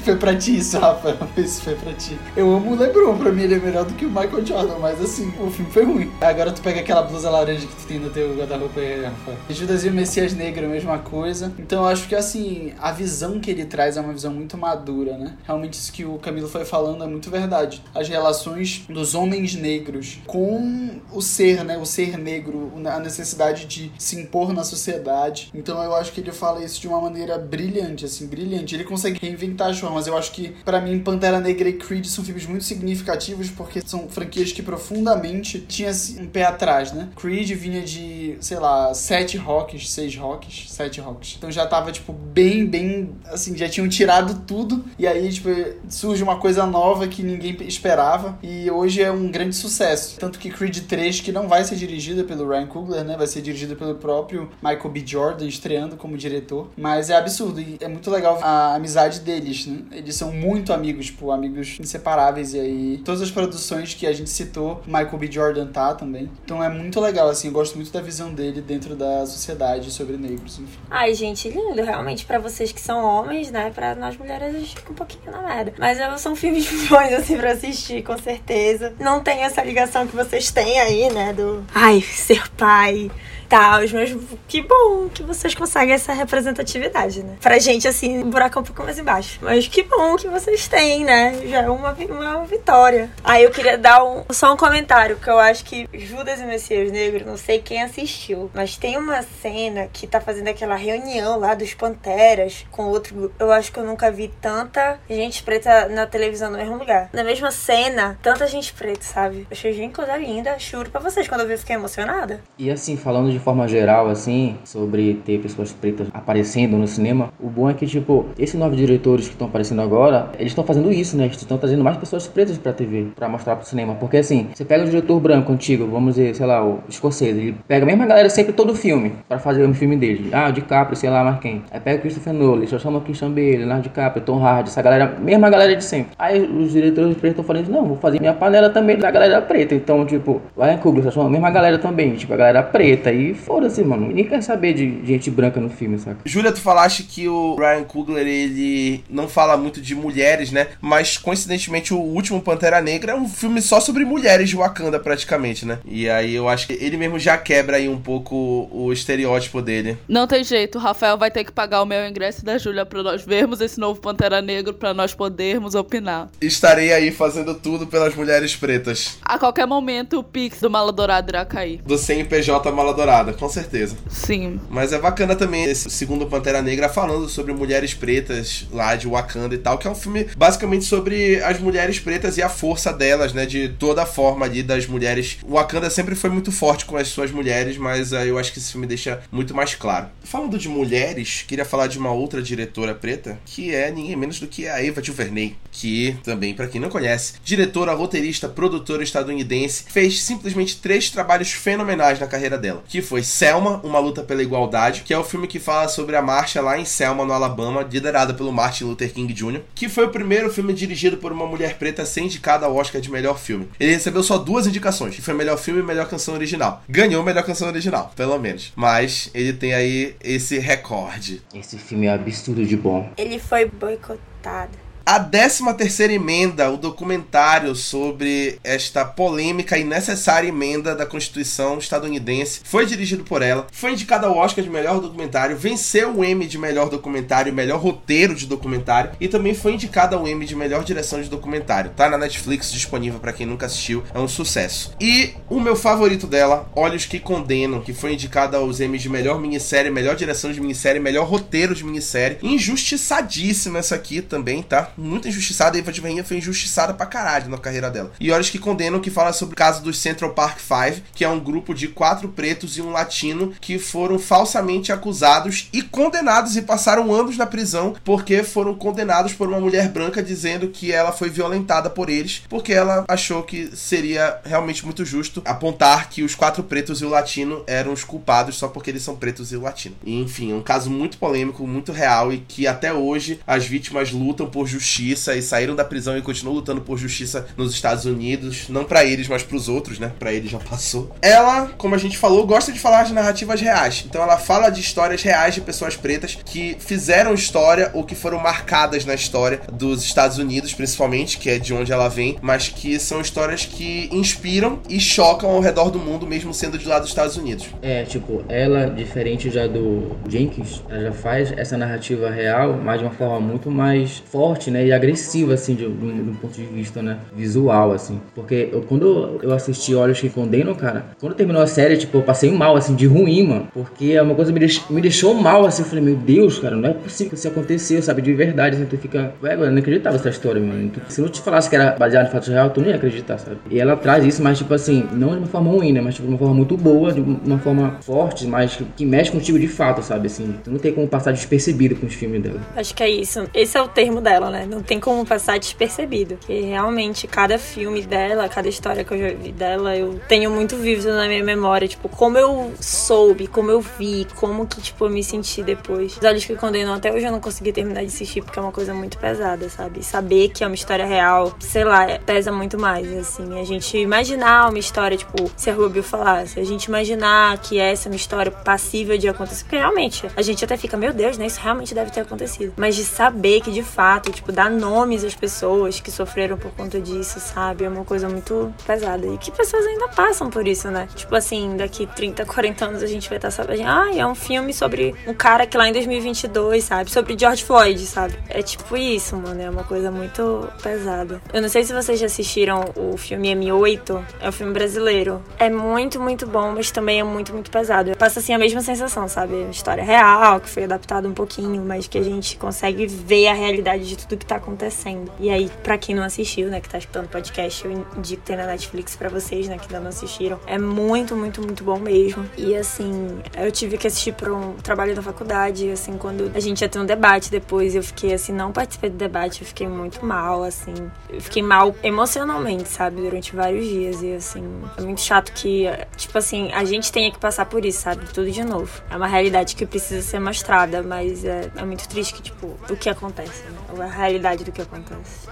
[0.00, 1.16] Foi pra ti isso, Rafa.
[1.36, 2.18] Isso foi pra ti.
[2.36, 5.00] Eu amo o LeBron, pra mim ele é melhor do que o Michael Jordan, mas
[5.00, 6.10] assim, o filme foi ruim.
[6.20, 9.36] Agora tu pega aquela blusa laranja que tu tem no teu guarda-roupa aí, Rafa.
[9.50, 11.52] Judas e o Messias Negro, a mesma coisa.
[11.58, 15.16] Então eu acho que assim, a visão que ele traz é uma visão muito madura,
[15.16, 15.36] né?
[15.44, 17.82] Realmente isso que o Camilo foi falando é muito verdade.
[17.94, 21.78] As relações dos homens negros com o ser, né?
[21.78, 25.50] O ser negro, a necessidade de se impor na sociedade.
[25.54, 28.74] Então eu acho que ele fala isso de uma maneira brilhante, assim, brilhante.
[28.74, 32.24] Ele consegue reinventar as mas eu acho que, para mim, Pantera Negra e Creed são
[32.24, 37.08] filmes muito significativos porque são franquias que profundamente tinham um pé atrás, né?
[37.16, 41.34] Creed vinha de, sei lá, sete rocks, seis rocks, sete rocks.
[41.36, 45.48] Então já tava, tipo, bem, bem, assim, já tinham tirado tudo e aí, tipo,
[45.88, 50.18] surge uma coisa nova que ninguém esperava e hoje é um grande sucesso.
[50.18, 53.16] Tanto que Creed 3, que não vai ser dirigida pelo Ryan Coogler, né?
[53.16, 55.02] Vai ser dirigida pelo próprio Michael B.
[55.04, 56.70] Jordan, estreando como diretor.
[56.76, 59.82] Mas é absurdo e é muito legal a amizade deles, né?
[59.92, 62.54] Eles são muito amigos, tipo, amigos inseparáveis.
[62.54, 65.30] E aí, todas as produções que a gente citou, Michael B.
[65.30, 66.30] Jordan tá também.
[66.44, 70.16] Então é muito legal, assim, eu gosto muito da visão dele dentro da sociedade sobre
[70.16, 70.78] negros, enfim.
[70.90, 73.70] Ai, gente, lindo, realmente, para vocês que são homens, né?
[73.74, 75.74] Pra nós mulheres a gente fica um pouquinho na merda.
[75.78, 78.94] Mas são filmes bons, assim, pra assistir, com certeza.
[78.98, 81.32] Não tem essa ligação que vocês têm aí, né?
[81.32, 81.64] Do.
[81.74, 83.10] Ai, ser pai
[83.48, 87.36] tal, mas que bom que vocês conseguem essa representatividade, né?
[87.40, 89.38] Pra gente, assim, um buraco um pouco mais embaixo.
[89.42, 91.40] Mas que bom que vocês têm, né?
[91.46, 93.10] Já é uma, uma vitória.
[93.24, 96.90] Aí eu queria dar um, só um comentário, que eu acho que Judas e Messias
[96.92, 101.54] Negro, não sei quem assistiu, mas tem uma cena que tá fazendo aquela reunião lá
[101.54, 103.32] dos Panteras com outro.
[103.38, 107.08] Eu acho que eu nunca vi tanta gente preta na televisão no mesmo lugar.
[107.12, 109.46] Na mesma cena, tanta gente preta, sabe?
[109.50, 111.26] Achei gente coisa linda, juro pra vocês.
[111.28, 112.40] Quando eu vi, eu fiquei emocionada.
[112.58, 117.32] E assim, falando de de forma geral, assim, sobre ter pessoas pretas aparecendo no cinema,
[117.40, 120.92] o bom é que, tipo, esses novos diretores que estão aparecendo agora, eles estão fazendo
[120.92, 121.24] isso, né?
[121.24, 123.94] Eles estão trazendo mais pessoas pretas pra TV, pra mostrar pro cinema.
[123.94, 127.56] Porque, assim, você pega um diretor branco antigo, vamos dizer, sei lá, o Scorsese, ele
[127.66, 130.30] pega a mesma galera sempre todo filme, pra fazer o filme dele.
[130.32, 131.62] Ah, o DiCaprio, sei lá mais quem.
[131.70, 134.82] Aí pega o Christopher Nolan, só chama o Christian Bale, Leonardo DiCaprio, Tom Hardy, essa
[134.82, 136.12] galera, mesma galera de sempre.
[136.18, 139.74] Aí os diretores pretos estão falando, não, vou fazer minha panela também da galera preta.
[139.74, 143.12] Então, tipo, Ryan Coogler, só chama a mesma galera também, tipo, a galera preta.
[143.12, 144.08] E foda-se, mano.
[144.08, 146.20] Ninguém quer saber de gente branca no filme, saca?
[146.24, 150.68] Júlia, tu falaste que o Ryan Coogler, ele não fala muito de mulheres, né?
[150.80, 155.66] Mas, coincidentemente, o último Pantera Negra é um filme só sobre mulheres de Wakanda, praticamente,
[155.66, 155.78] né?
[155.84, 159.96] E aí eu acho que ele mesmo já quebra aí um pouco o estereótipo dele.
[160.08, 163.02] Não tem jeito, o Rafael vai ter que pagar o meu ingresso da Júlia pra
[163.02, 166.28] nós vermos esse novo Pantera Negro, pra nós podermos opinar.
[166.40, 169.18] Estarei aí fazendo tudo pelas mulheres pretas.
[169.22, 171.80] A qualquer momento, o Pix do Mala Dourada irá cair.
[171.84, 172.92] Do CNPJ Mala
[173.34, 173.96] Com certeza.
[174.08, 174.60] Sim.
[174.68, 179.54] Mas é bacana também esse segundo Pantera Negra falando sobre mulheres pretas lá de Wakanda
[179.54, 183.32] e tal, que é um filme basicamente sobre as mulheres pretas e a força delas,
[183.32, 183.46] né?
[183.46, 185.38] De toda a forma ali das mulheres.
[185.48, 188.72] Wakanda sempre foi muito forte com as suas mulheres, mas uh, eu acho que esse
[188.72, 190.06] filme deixa muito mais claro.
[190.24, 194.46] Falando de mulheres, queria falar de uma outra diretora preta, que é ninguém menos do
[194.46, 200.22] que a Eva DuVernay, que também, para quem não conhece, diretora, roteirista, produtora estadunidense, fez
[200.22, 205.14] simplesmente três trabalhos fenomenais na carreira dela, que foi Selma, Uma Luta pela Igualdade, que
[205.14, 208.52] é o filme que fala sobre a marcha lá em Selma, no Alabama, liderada pelo
[208.52, 212.06] Martin Luther King Jr., que foi o primeiro filme dirigido por uma mulher preta a
[212.06, 213.68] ser indicada ao Oscar de melhor filme.
[213.80, 216.82] Ele recebeu só duas indicações, que foi melhor filme e melhor canção original.
[216.86, 218.72] Ganhou melhor canção original, pelo menos.
[218.76, 221.40] Mas ele tem aí esse recorde.
[221.54, 223.10] Esse filme é absurdo de bom.
[223.16, 224.87] Ele foi boicotado.
[225.10, 232.60] A 13 terceira emenda, o documentário sobre esta polêmica e necessária emenda da Constituição estadunidense,
[232.62, 236.58] foi dirigido por ela, foi indicado ao Oscar de melhor documentário, venceu o Emmy de
[236.58, 241.22] melhor documentário, melhor roteiro de documentário e também foi indicado ao Emmy de melhor direção
[241.22, 241.92] de documentário.
[241.96, 244.92] Tá na Netflix disponível para quem nunca assistiu, é um sucesso.
[245.00, 249.40] E o meu favorito dela, Olhos que Condenam, que foi indicado aos Emmys de melhor
[249.40, 252.36] minissérie, melhor direção de minissérie, melhor roteiro de minissérie.
[252.42, 254.92] Injustiçadíssima essa aqui também, tá?
[254.98, 255.76] Muito injustiçada.
[255.76, 258.12] A Eva DuVernay foi injustiçada pra caralho na carreira dela.
[258.18, 261.28] E Olhos que Condenam, que fala sobre o caso dos Central Park Five, que é
[261.28, 266.62] um grupo de quatro pretos e um latino que foram falsamente acusados e condenados e
[266.62, 271.30] passaram anos na prisão porque foram condenados por uma mulher branca dizendo que ela foi
[271.30, 276.62] violentada por eles porque ela achou que seria realmente muito justo apontar que os quatro
[276.62, 279.96] pretos e o latino eram os culpados só porque eles são pretos e o latino.
[280.04, 284.10] E, enfim, é um caso muito polêmico, muito real e que até hoje as vítimas
[284.10, 288.06] lutam por justiça justiça e saíram da prisão e continuam lutando por justiça nos Estados
[288.06, 288.68] Unidos.
[288.68, 290.12] Não para eles, mas pros outros, né?
[290.18, 291.14] Pra eles já passou.
[291.20, 294.04] Ela, como a gente falou, gosta de falar de narrativas reais.
[294.08, 298.38] Então ela fala de histórias reais de pessoas pretas que fizeram história ou que foram
[298.38, 302.98] marcadas na história dos Estados Unidos, principalmente, que é de onde ela vem, mas que
[302.98, 307.08] são histórias que inspiram e chocam ao redor do mundo, mesmo sendo de lá dos
[307.08, 307.66] Estados Unidos.
[307.82, 313.04] É, tipo, ela, diferente já do Jenkins, ela já faz essa narrativa real, mas de
[313.04, 314.77] uma forma muito mais forte, né?
[314.78, 314.86] Né?
[314.86, 317.18] E agressiva, assim, de, um ponto de vista, né?
[317.34, 318.20] Visual, assim.
[318.34, 322.22] Porque eu, quando eu assisti Olhos que Condenam, cara, quando terminou a série, tipo, eu
[322.22, 323.68] passei mal, assim, de ruim, mano.
[323.72, 325.82] Porque é uma coisa me, deix, me deixou mal, assim.
[325.82, 328.22] Eu falei, meu Deus, cara, não é possível que isso aconteceu, sabe?
[328.22, 328.86] De verdade, assim.
[328.86, 330.92] Tu fica, velho, eu não acreditava nessa história, mano.
[331.08, 333.56] Se não te falasse que era baseado em fatos reais, tu nem ia acreditar, sabe?
[333.70, 336.00] E ela traz isso, mas, tipo assim, não de uma forma ruim, né?
[336.00, 339.30] Mas, tipo, de uma forma muito boa, de uma forma forte, mas que, que mexe
[339.30, 340.26] contigo de fato, sabe?
[340.26, 342.60] Assim, tu não tem como passar despercebido com os filmes dela.
[342.76, 343.48] Acho que é isso.
[343.54, 344.67] Esse é o termo dela, né?
[344.68, 346.36] Não tem como passar despercebido.
[346.36, 350.76] Que realmente cada filme dela, cada história que eu já vi dela, eu tenho muito
[350.76, 351.88] vívido na minha memória.
[351.88, 356.16] Tipo, como eu soube, como eu vi, como que, tipo, eu me senti depois.
[356.16, 358.72] Os Olhos que Condenam, até hoje eu não consegui terminar de assistir porque é uma
[358.72, 360.04] coisa muito pesada, sabe?
[360.04, 363.58] Saber que é uma história real, sei lá, pesa muito mais, assim.
[363.58, 368.08] A gente imaginar uma história, tipo, se a Rubio falasse, a gente imaginar que essa
[368.08, 371.46] é uma história passível de acontecer, porque realmente a gente até fica, meu Deus, né?
[371.46, 372.72] Isso realmente deve ter acontecido.
[372.76, 377.00] Mas de saber que de fato, tipo, dar nomes às pessoas que sofreram por conta
[377.00, 377.84] disso, sabe?
[377.84, 379.26] É uma coisa muito pesada.
[379.26, 381.08] E que pessoas ainda passam por isso, né?
[381.14, 384.72] Tipo assim, daqui 30, 40 anos a gente vai estar sabendo, ah, é um filme
[384.72, 387.10] sobre um cara que lá em 2022, sabe?
[387.10, 388.34] Sobre George Floyd, sabe?
[388.48, 389.60] É tipo isso, mano.
[389.60, 391.40] É uma coisa muito pesada.
[391.52, 395.42] Eu não sei se vocês já assistiram o filme M8, é um filme brasileiro.
[395.58, 398.16] É muito, muito bom, mas também é muito, muito pesado.
[398.16, 399.68] Passa assim a mesma sensação, sabe?
[399.70, 404.06] História real, que foi adaptada um pouquinho, mas que a gente consegue ver a realidade
[404.08, 405.30] de tudo que tá acontecendo.
[405.38, 408.66] E aí, para quem não assistiu, né, que tá escutando podcast, eu indico ter na
[408.66, 410.58] Netflix para vocês, né, que ainda não assistiram.
[410.66, 412.48] É muito, muito, muito bom mesmo.
[412.56, 416.80] E assim, eu tive que assistir para um trabalho da faculdade, assim, quando a gente
[416.80, 420.24] ia ter um debate depois, eu fiquei assim, não participei do debate, eu fiquei muito
[420.24, 420.94] mal, assim.
[421.28, 424.22] Eu fiquei mal emocionalmente, sabe, durante vários dias.
[424.22, 424.64] E assim,
[424.96, 428.50] é muito chato que, tipo assim, a gente tenha que passar por isso, sabe, tudo
[428.50, 429.02] de novo.
[429.10, 432.96] É uma realidade que precisa ser mostrada, mas é, é muito triste que, tipo, o
[432.96, 433.78] que acontece, né?
[434.04, 435.48] A realidade do que acontece.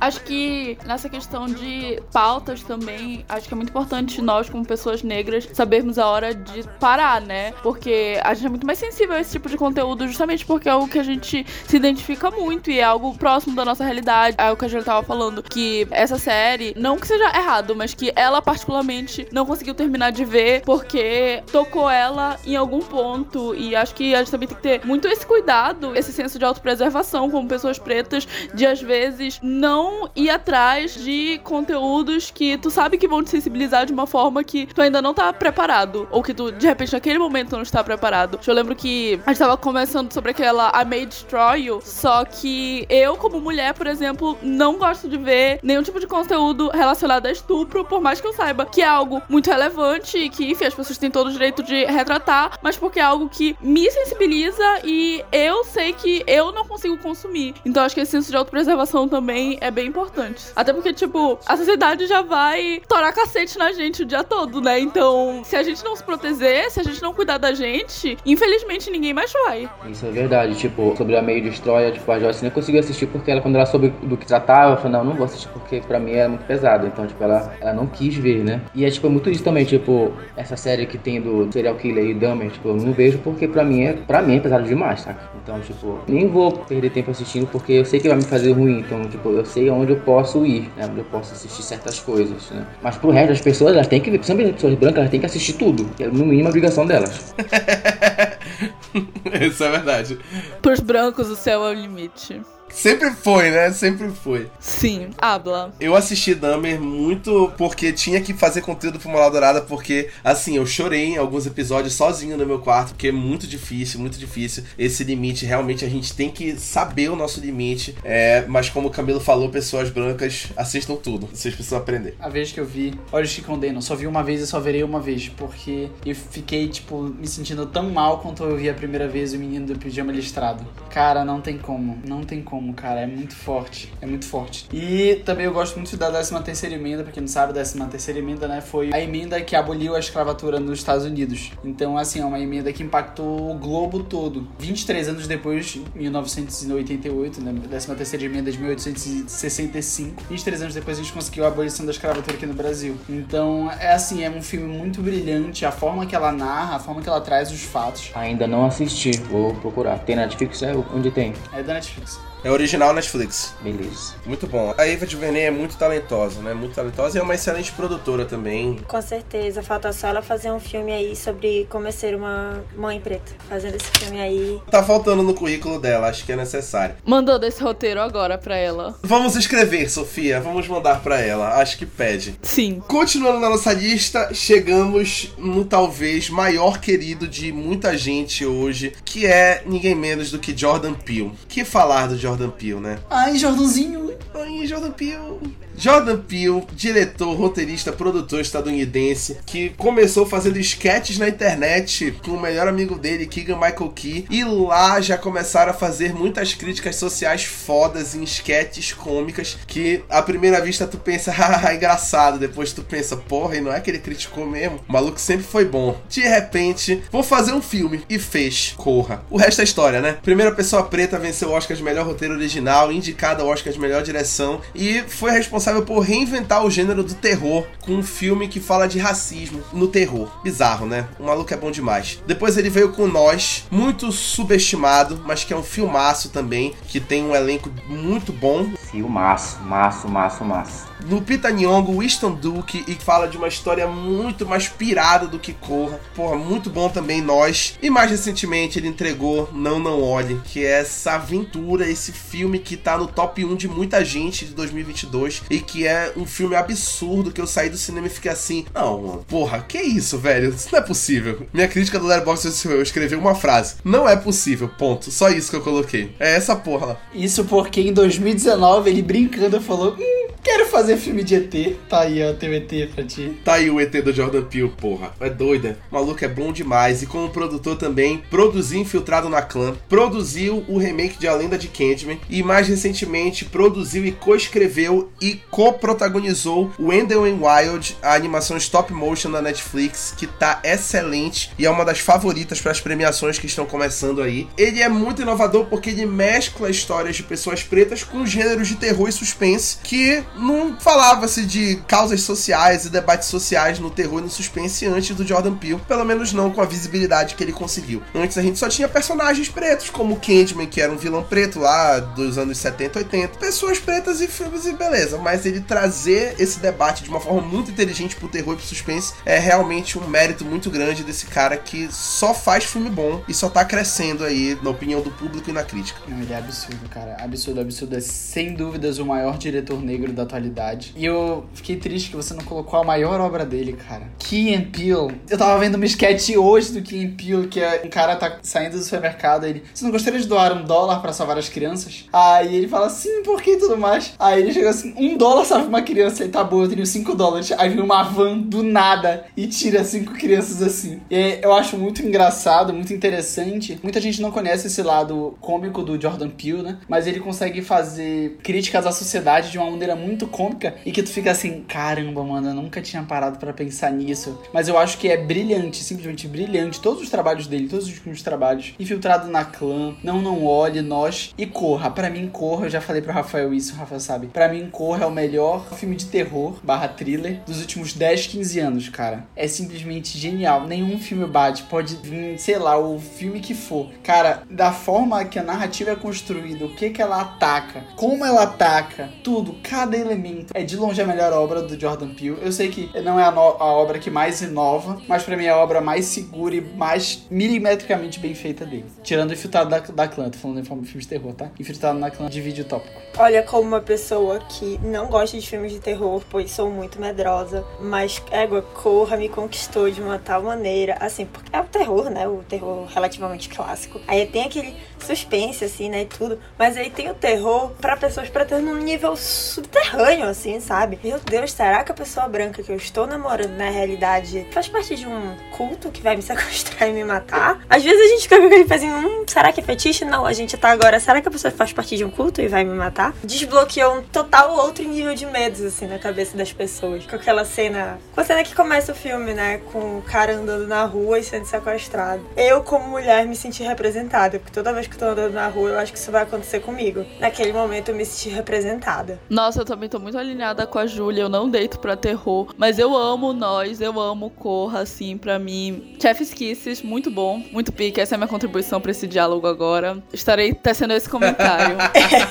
[0.00, 5.02] Acho que nessa questão de pautas também, acho que é muito importante nós, como pessoas
[5.02, 7.52] negras, sabermos a hora de parar, né?
[7.62, 10.72] Porque a gente é muito mais sensível a esse tipo de conteúdo, justamente porque é
[10.72, 14.36] algo que a gente se identifica muito e é algo próximo da nossa realidade.
[14.38, 17.94] É o que a gente tava falando, que essa série, não que seja errado, mas
[17.94, 23.54] que ela particularmente não conseguiu terminar de ver porque tocou ela em algum ponto.
[23.54, 26.44] E acho que a gente também tem que ter muito esse cuidado, esse senso de
[26.44, 28.19] autopreservação como pessoas pretas,
[28.54, 33.86] de às vezes não ir atrás de conteúdos que tu sabe que vão te sensibilizar
[33.86, 36.08] de uma forma que tu ainda não tá preparado.
[36.10, 38.38] Ou que tu, de repente, naquele momento não está preparado.
[38.46, 42.86] Eu lembro que a gente tava conversando sobre aquela I May Destroy You, só que
[42.88, 47.30] eu, como mulher, por exemplo, não gosto de ver nenhum tipo de conteúdo relacionado a
[47.30, 50.74] estupro, por mais que eu saiba que é algo muito relevante e que, enfim, as
[50.74, 55.24] pessoas têm todo o direito de retratar, mas porque é algo que me sensibiliza e
[55.30, 57.54] eu sei que eu não consigo consumir.
[57.64, 60.46] Então acho que esse senso de autopreservação também é bem importante.
[60.54, 64.78] Até porque, tipo, a sociedade já vai torar cacete na gente o dia todo, né?
[64.78, 68.90] Então, se a gente não se proteger, se a gente não cuidar da gente, infelizmente
[68.90, 69.70] ninguém mais vai.
[69.88, 70.54] Isso é verdade.
[70.56, 73.88] Tipo, sobre a meio Destroia, tipo, a Joyce conseguiu assistir porque ela, quando ela soube
[74.02, 76.86] do que tratava, falou, não, não vou assistir porque pra mim era muito pesado.
[76.86, 78.60] Então, tipo, ela, ela não quis ver, né?
[78.74, 82.14] E é, tipo, muito isso também, tipo, essa série que tem do serial killer e
[82.14, 85.14] Dahmer, tipo, eu não vejo porque pra mim é, pra mim é pesado demais, tá?
[85.42, 88.80] Então, tipo, nem vou perder tempo assistindo porque eu sei que vai me fazer ruim.
[88.80, 90.86] Então, tipo, eu sei onde eu posso ir, né?
[90.86, 92.66] Onde eu posso assistir certas coisas, né?
[92.82, 95.20] Mas pro resto das pessoas, elas têm que ver, principalmente as pessoas brancas, elas têm
[95.20, 95.84] que assistir tudo.
[95.96, 97.34] Que é no mínimo a obrigação delas.
[99.40, 100.18] Isso é verdade.
[100.60, 102.40] Pros brancos, o céu é o limite.
[102.70, 103.70] Sempre foi, né?
[103.72, 104.48] Sempre foi.
[104.58, 105.72] Sim, habla.
[105.80, 110.66] Eu assisti Dahmer muito porque tinha que fazer conteúdo pro Moral Dourada, porque, assim, eu
[110.66, 114.64] chorei em alguns episódios sozinho no meu quarto, porque é muito difícil, muito difícil.
[114.78, 117.94] Esse limite, realmente, a gente tem que saber o nosso limite.
[118.04, 121.28] É, mas como o Camilo falou, pessoas brancas assistam tudo.
[121.32, 122.16] Vocês precisam aprender.
[122.20, 124.82] A vez que eu vi Olhos que Condenam, só vi uma vez e só verei
[124.82, 129.08] uma vez, porque eu fiquei, tipo, me sentindo tão mal quanto eu vi a primeira
[129.08, 130.66] vez o menino do pijama listrado.
[130.90, 133.00] Cara, não tem como, não tem como como, cara.
[133.00, 133.90] É muito forte.
[134.02, 134.66] É muito forte.
[134.70, 137.80] E também eu gosto muito da 13 terceira emenda, pra quem não sabe, a 13
[137.86, 141.52] terceira emenda, né, foi a emenda que aboliu a escravatura nos Estados Unidos.
[141.64, 144.46] Então, assim, é uma emenda que impactou o globo todo.
[144.58, 151.12] 23 anos depois, 1988, né, 13 terceira emenda de 1865, 23 anos depois a gente
[151.12, 152.96] conseguiu a abolição da escravatura aqui no Brasil.
[153.08, 157.00] Então, é assim, é um filme muito brilhante, a forma que ela narra, a forma
[157.00, 158.10] que ela traz os fatos.
[158.14, 159.98] Ainda não assisti, vou procurar.
[160.00, 160.62] Tem Netflix?
[160.62, 161.32] É onde tem?
[161.52, 162.29] É da Netflix.
[162.42, 163.54] É original Netflix.
[163.60, 164.14] Beleza.
[164.24, 164.74] Muito bom.
[164.76, 166.54] A Eva DuVernay é muito talentosa, né?
[166.54, 168.78] Muito talentosa e é uma excelente produtora também.
[168.88, 169.62] Com certeza.
[169.62, 173.32] Falta só ela fazer um filme aí sobre como é ser uma mãe preta.
[173.48, 174.60] Fazendo esse filme aí.
[174.70, 176.96] Tá faltando no currículo dela, acho que é necessário.
[177.04, 178.98] Mandando esse roteiro agora pra ela.
[179.02, 180.40] Vamos escrever, Sofia.
[180.40, 181.60] Vamos mandar pra ela.
[181.60, 182.38] Acho que pede.
[182.42, 182.82] Sim.
[182.88, 189.62] Continuando na nossa lista, chegamos no talvez maior querido de muita gente hoje, que é
[189.66, 191.32] ninguém menos do que Jordan Peele.
[191.48, 192.98] Que falar do Jordan Peele, né?
[193.08, 194.12] Ai, Jordanzinho.
[194.34, 195.56] Ai, Jordan Peele.
[195.80, 202.68] Jordan Peele, diretor, roteirista, produtor estadunidense, que começou fazendo sketches na internet com o melhor
[202.68, 208.14] amigo dele, Keegan Michael Key, e lá já começaram a fazer muitas críticas sociais fodas
[208.14, 213.56] em sketches cômicas que à primeira vista tu pensa, haha, engraçado, depois tu pensa, porra,
[213.56, 214.80] e não é que ele criticou mesmo?
[214.86, 215.98] O maluco sempre foi bom.
[216.10, 218.74] De repente, vou fazer um filme e fez.
[218.76, 219.22] Corra.
[219.30, 220.18] O resto é história, né?
[220.22, 224.02] Primeira pessoa preta venceu o Oscar de melhor roteiro original, indicada ao Oscar de melhor
[224.02, 228.86] direção e foi responsável por reinventar o gênero do terror com um filme que fala
[228.86, 230.28] de racismo no terror.
[230.42, 231.08] Bizarro, né?
[231.18, 232.20] O maluco é bom demais.
[232.26, 237.24] Depois ele veio com Nós, muito subestimado, mas que é um filmaço também, que tem
[237.24, 238.70] um elenco muito bom.
[238.90, 240.89] Filmaço, maço, maço, maço.
[241.08, 246.00] Lupita Nyong'o, Winston Duke e fala de uma história muito mais pirada do que Corra.
[246.14, 247.78] Porra, muito bom também Nós.
[247.82, 252.76] E mais recentemente ele entregou Não Não Olhe, que é essa aventura, esse filme que
[252.76, 257.32] tá no top 1 de muita gente de 2022 e que é um filme absurdo
[257.32, 260.50] que eu saí do cinema e fiquei assim, não, mano, porra, que isso, velho?
[260.50, 261.46] Isso não é possível.
[261.52, 263.76] Minha crítica do Letterboxd eu escrevi uma frase.
[263.84, 265.10] Não é possível, ponto.
[265.10, 266.14] Só isso que eu coloquei.
[266.18, 266.96] É essa porra lá.
[267.14, 271.76] Isso porque em 2019 ele brincando falou, hum, quero fazer filme de ET.
[271.88, 273.38] Tá aí, ó, teu ET pra ti.
[273.44, 275.12] Tá aí o ET do Jordan Peele, porra.
[275.20, 275.78] É doida.
[275.90, 277.02] O maluco é bom demais.
[277.02, 281.68] E como produtor também, produziu Infiltrado na Clã, produziu o remake de A Lenda de
[281.68, 288.92] Candyman e mais recentemente produziu e coescreveu e co-protagonizou Wendell and Wild, a animação stop
[288.92, 293.46] motion da Netflix, que tá excelente e é uma das favoritas para as premiações que
[293.46, 294.48] estão começando aí.
[294.56, 299.08] Ele é muito inovador porque ele mescla histórias de pessoas pretas com gêneros de terror
[299.08, 304.30] e suspense que não falava-se de causas sociais e debates sociais no terror e no
[304.30, 308.02] suspense antes do Jordan Peele, pelo menos não com a visibilidade que ele conseguiu.
[308.14, 311.98] Antes a gente só tinha personagens pretos, como Candyman, que era um vilão preto lá
[311.98, 317.04] dos anos 70, 80, pessoas pretas e filmes e beleza, mas ele trazer esse debate
[317.04, 320.70] de uma forma muito inteligente pro terror e pro suspense é realmente um mérito muito
[320.70, 325.00] grande desse cara que só faz filme bom e só tá crescendo aí na opinião
[325.00, 326.00] do público e na crítica.
[326.08, 327.16] Ele é absurdo, cara.
[327.20, 327.96] Absurdo, absurdo.
[327.96, 330.69] É sem dúvidas o maior diretor negro da atualidade.
[330.96, 334.08] E eu fiquei triste que você não colocou a maior obra dele, cara.
[334.18, 335.20] Key and Peele.
[335.28, 338.38] Eu tava vendo uma sketch hoje do Key and Peele, que é um cara tá
[338.42, 339.62] saindo do supermercado ele...
[339.74, 342.06] Você não gostaria de doar um dólar pra salvar as crianças?
[342.12, 344.14] Aí ele fala, sim, por que tudo mais?
[344.18, 346.22] Aí ele chega assim, um dólar salva uma criança.
[346.22, 347.52] Ele tá bom, eu tenho cinco dólares.
[347.52, 351.00] Aí vem uma van do nada e tira cinco crianças assim.
[351.10, 353.78] E eu acho muito engraçado, muito interessante.
[353.82, 356.78] Muita gente não conhece esse lado cômico do Jordan Peele, né?
[356.88, 361.10] Mas ele consegue fazer críticas à sociedade de uma maneira muito cômica e que tu
[361.10, 364.40] fica assim, caramba, mano, eu nunca tinha parado para pensar nisso.
[364.52, 366.80] Mas eu acho que é brilhante, simplesmente brilhante.
[366.80, 368.74] Todos os trabalhos dele, todos os últimos trabalhos.
[368.78, 371.90] Infiltrado na clã, Não Não Olhe, Nós e Corra.
[371.90, 374.26] Para mim, Corra, eu já falei pro Rafael isso, o Rafael sabe.
[374.28, 378.60] Para mim, Corra é o melhor filme de terror barra thriller dos últimos 10, 15
[378.60, 379.26] anos, cara.
[379.36, 380.66] É simplesmente genial.
[380.66, 381.62] Nenhum filme bate.
[381.64, 383.90] Pode vir, sei lá, o filme que for.
[384.02, 388.42] Cara, da forma que a narrativa é construída, o que que ela ataca, como ela
[388.42, 390.49] ataca, tudo, cada elemento.
[390.52, 392.38] É de longe a melhor obra do Jordan Peele.
[392.42, 395.50] Eu sei que não é a, a obra que mais inova, mas pra mim é
[395.50, 398.86] a obra mais segura e mais milimetricamente bem feita dele.
[399.02, 401.50] Tirando o Infiltrado da, da Clã, tô falando de filme de terror, tá?
[401.58, 403.00] Infiltrado na Clã divide o tópico.
[403.16, 407.64] Olha, como uma pessoa que não gosta de filmes de terror, pois sou muito medrosa,
[407.80, 412.26] mas égua, Corra me conquistou de uma tal maneira, assim, porque é o terror, né?
[412.26, 414.00] O terror relativamente clássico.
[414.08, 416.02] Aí tem aquele suspense, assim, né?
[416.02, 416.38] E tudo.
[416.58, 420.98] Mas aí tem o terror pra pessoas pretas num nível subterrâneo, assim, sabe?
[421.04, 424.96] Meu Deus, será que a pessoa branca que eu estou namorando na realidade faz parte
[424.96, 427.60] de um culto que vai me sequestrar e me matar?
[427.68, 430.04] Às vezes a gente fica com aquele pezinho, hum, será que é fetiche?
[430.04, 432.48] Não, a gente tá agora, será que a pessoa faz parte de um culto e
[432.48, 433.14] vai me matar?
[433.22, 437.06] Desbloqueou um total outro nível de medos, assim, na cabeça das pessoas.
[437.06, 437.98] Com aquela cena.
[438.14, 439.58] Com a cena que começa o filme, né?
[439.72, 442.22] Com o cara andando na rua e sendo sequestrado.
[442.36, 445.70] Eu, como mulher, me senti representada, porque toda vez que eu tô andando na rua,
[445.70, 447.04] eu acho que isso vai acontecer comigo.
[447.18, 449.20] Naquele momento eu me senti representada.
[449.28, 451.22] Nossa, eu também tô muito alinhada com a Júlia.
[451.22, 452.54] Eu não deito pra terror.
[452.56, 455.96] Mas eu amo nós, eu amo Corra, assim, pra mim.
[456.00, 458.00] Chef's Kisses, muito bom, muito pique.
[458.00, 460.02] Essa é a minha contribuição pra esse diálogo agora.
[460.12, 461.76] Estarei tecendo esse comentário.